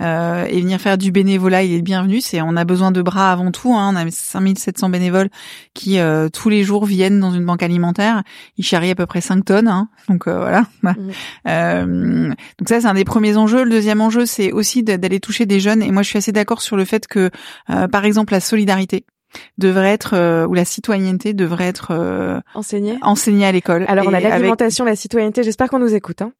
[0.00, 2.20] et venir faire du bénévolat, il est bienvenu.
[2.20, 3.74] C'est on a besoin de bras avant tout.
[3.74, 3.92] Hein.
[3.92, 5.28] On a 5700 bénévoles
[5.74, 5.98] qui
[6.32, 8.22] tous les jours viennent dans une banque alimentaire.
[8.56, 9.68] Ils charrient à peu près 5 tonnes.
[9.68, 9.88] Hein.
[10.08, 10.64] Donc voilà.
[10.82, 10.92] Mmh.
[12.58, 13.64] donc ça c'est un des premiers enjeux.
[13.64, 15.82] Le deuxième enjeu c'est aussi d'aller toucher des jeunes.
[15.82, 17.30] Et moi je suis assez d'accord sur le fait que
[17.66, 19.04] par exemple la solidarité
[19.58, 23.84] devrait être euh, ou la citoyenneté devrait être euh, enseignée enseignée à l'école.
[23.88, 25.42] Alors on a l'alimentation, la citoyenneté.
[25.42, 26.22] J'espère qu'on nous écoute.
[26.22, 26.32] Hein.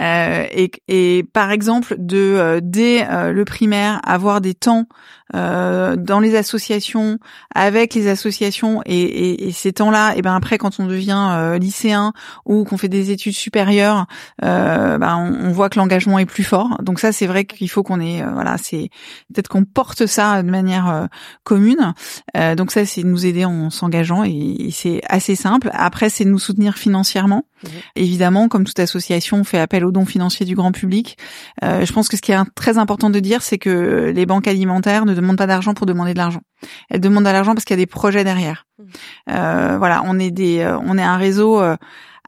[0.00, 4.86] Euh, et, et par exemple de euh, dès le primaire avoir des temps
[5.32, 7.18] dans les associations
[7.54, 12.12] avec les associations et, et, et ces temps-là, et ben après quand on devient lycéen
[12.46, 14.06] ou qu'on fait des études supérieures,
[14.42, 16.78] ben on, on, voit que l'engagement est plus fort.
[16.82, 18.90] Donc ça c'est vrai qu'il faut qu'on ait voilà c'est
[19.32, 21.08] peut-être qu'on porte ça de manière
[21.44, 21.94] commune.
[22.36, 25.70] Euh, donc ça, c'est nous aider en s'engageant et, c'est assez simple.
[25.72, 27.44] Après, c'est nous soutenir financièrement.
[27.62, 27.68] Mmh.
[27.96, 31.18] Évidemment, comme toute association, on fait appel aux dons financiers du grand public.
[31.64, 34.48] Euh, je pense que ce qui est très important de dire, c'est que les banques
[34.48, 36.42] alimentaires ne demandent pas d'argent pour demander de l'argent.
[36.88, 38.66] Elles demandent de l'argent parce qu'il y a des projets derrière.
[38.78, 38.84] Mmh.
[39.30, 41.62] Euh, voilà, on est des, on est un réseau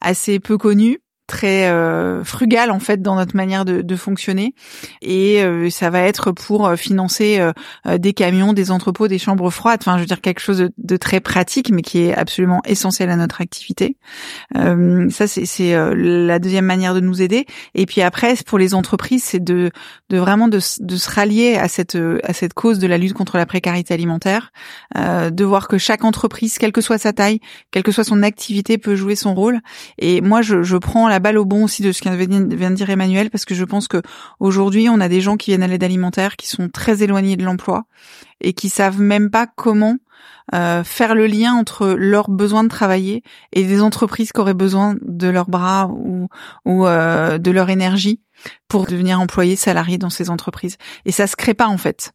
[0.01, 0.99] assez peu connu
[1.33, 4.55] très euh, frugal en fait dans notre manière de, de fonctionner
[5.01, 9.49] et euh, ça va être pour euh, financer euh, des camions, des entrepôts, des chambres
[9.49, 9.81] froides.
[9.81, 13.17] Enfin, je veux dire quelque chose de, très pratique mais qui est absolument essentiel à
[13.17, 13.97] notre activité.
[14.55, 17.47] ça c'est la deuxième manière de nous aider.
[17.75, 19.71] Et puis après pour les entreprises c'est de,
[20.11, 23.39] de vraiment de, de, se rallier à cette à cette cause de la lutte contre
[23.39, 24.53] la précarité alimentaire,
[24.95, 28.77] de voir que chaque entreprise, quelle que soit sa taille, quelle que soit son activité,
[28.77, 29.61] peut jouer son rôle.
[29.99, 32.91] Et moi je, je prends la balle au bon aussi de ce qu'vient de dire
[32.91, 34.03] Emmanuel, parce que je pense que
[34.41, 37.45] aujourd'hui, on a des gens qui viennent à l'aide alimentaire qui sont très éloignés de
[37.45, 37.85] l'emploi
[38.41, 39.97] et qui savent même pas comment
[40.55, 44.97] euh, faire le lien entre leurs besoins de travailler et des entreprises qui auraient besoin
[45.01, 46.29] de leurs bras ou,
[46.65, 48.21] ou euh, de leur énergie
[48.69, 50.77] pour devenir employés salariés dans ces entreprises.
[51.05, 52.13] Et ça se crée pas en fait.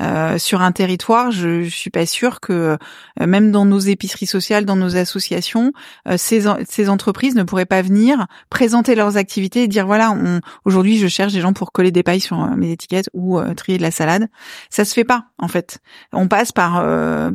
[0.00, 2.78] Euh, sur un territoire, je, je suis pas sûre que
[3.20, 5.72] euh, même dans nos épiceries sociales, dans nos associations,
[6.08, 10.16] euh, ces, ces entreprises ne pourraient pas venir présenter leurs activités et dire voilà,
[10.64, 13.82] aujourd'hui je cherche des gens pour coller des pailles sur mes étiquettes ou trier de
[13.82, 14.28] la salade.
[14.70, 15.80] Ça se fait pas en fait.
[16.12, 16.84] On passe par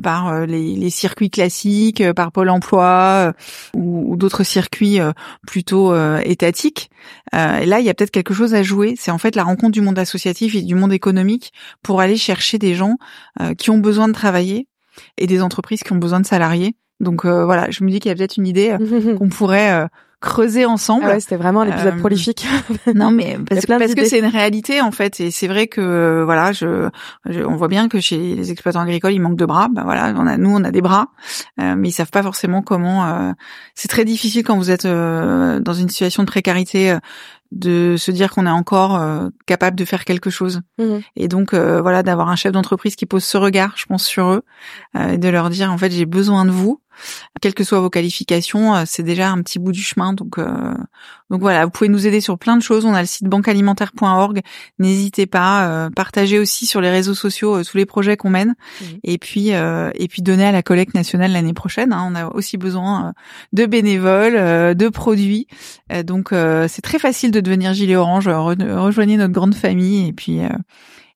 [0.01, 3.34] par les, les, circuits classiques, par Pôle Emploi
[3.76, 4.99] ou, ou d'autres circuits
[5.45, 6.89] plutôt étatiques.
[7.34, 8.95] et là, il y a peut-être quelque chose à jouer.
[8.97, 12.44] C'est en fait la rencontre du monde associatif et du monde économique pour aller chercher
[12.53, 12.97] des gens
[13.41, 14.67] euh, qui ont besoin de travailler
[15.17, 16.75] et des entreprises qui ont besoin de salariés.
[16.99, 19.87] Donc euh, voilà, je me dis qu'il y a peut-être une idée euh, qu'on pourrait
[20.21, 21.03] creuser ensemble.
[21.05, 22.47] Ah ouais, c'était vraiment un épisode prolifique.
[22.95, 26.89] non mais parce, que c'est une réalité en fait et c'est vrai que voilà, je,
[27.25, 29.67] on voit bien que chez les exploitants agricoles, il manque de bras.
[29.69, 31.09] Ben voilà, on a nous on a des bras
[31.57, 33.35] mais ils savent pas forcément comment
[33.75, 36.97] c'est très difficile quand vous êtes dans une situation de précarité
[37.56, 40.62] de se dire qu'on est encore euh, capable de faire quelque chose.
[40.78, 41.01] Mhm.
[41.16, 44.28] Et donc euh, voilà, d'avoir un chef d'entreprise qui pose ce regard, je pense, sur
[44.28, 44.43] eux,
[44.97, 46.82] euh, et de leur dire en fait j'ai besoin de vous,
[47.41, 50.14] quelles que soient vos qualifications, c'est déjà un petit bout du chemin.
[50.14, 50.39] Donc
[51.30, 52.86] donc voilà, vous pouvez nous aider sur plein de choses.
[52.86, 54.39] On a le site banquealimentaire.org.
[54.80, 58.88] N'hésitez pas, partagez aussi sur les réseaux sociaux tous les projets qu'on mène, mhm.
[59.03, 61.91] et puis et puis donnez à la collecte nationale l'année prochaine.
[61.91, 62.08] Hein.
[62.10, 63.12] On a aussi besoin
[63.51, 65.47] de bénévoles, de produits.
[66.06, 70.49] donc c'est très facile de devenir gilet orange, rejoignez notre grande famille et puis euh,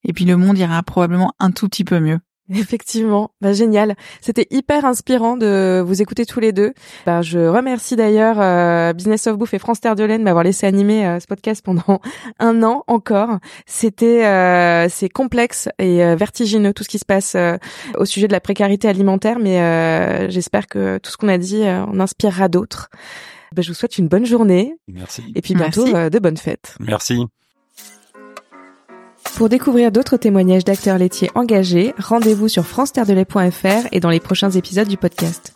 [0.04, 2.20] et puis le monde ira probablement un tout petit peu mieux.
[2.52, 3.96] Effectivement, bah génial.
[4.22, 6.74] C'était hyper inspirant de vous écouter tous les deux.
[7.06, 10.66] Bah, je remercie d'ailleurs euh, Business of Bouffe et France Terre de Laine m'avoir laissé
[10.66, 12.02] animer euh, ce podcast pendant
[12.40, 13.38] un an encore.
[13.68, 17.36] C'était c'est complexe et vertigineux tout ce qui se passe
[17.98, 22.00] au sujet de la précarité alimentaire, mais j'espère que tout ce qu'on a dit en
[22.00, 22.90] inspirera d'autres.
[23.56, 24.76] Ben, je vous souhaite une bonne journée.
[24.88, 25.24] Merci.
[25.36, 26.76] Et puis bientôt euh, de bonnes fêtes.
[26.80, 27.26] Merci.
[29.36, 32.92] Pour découvrir d'autres témoignages d'acteurs laitiers engagés, rendez-vous sur france
[33.92, 35.54] et dans les prochains épisodes du podcast.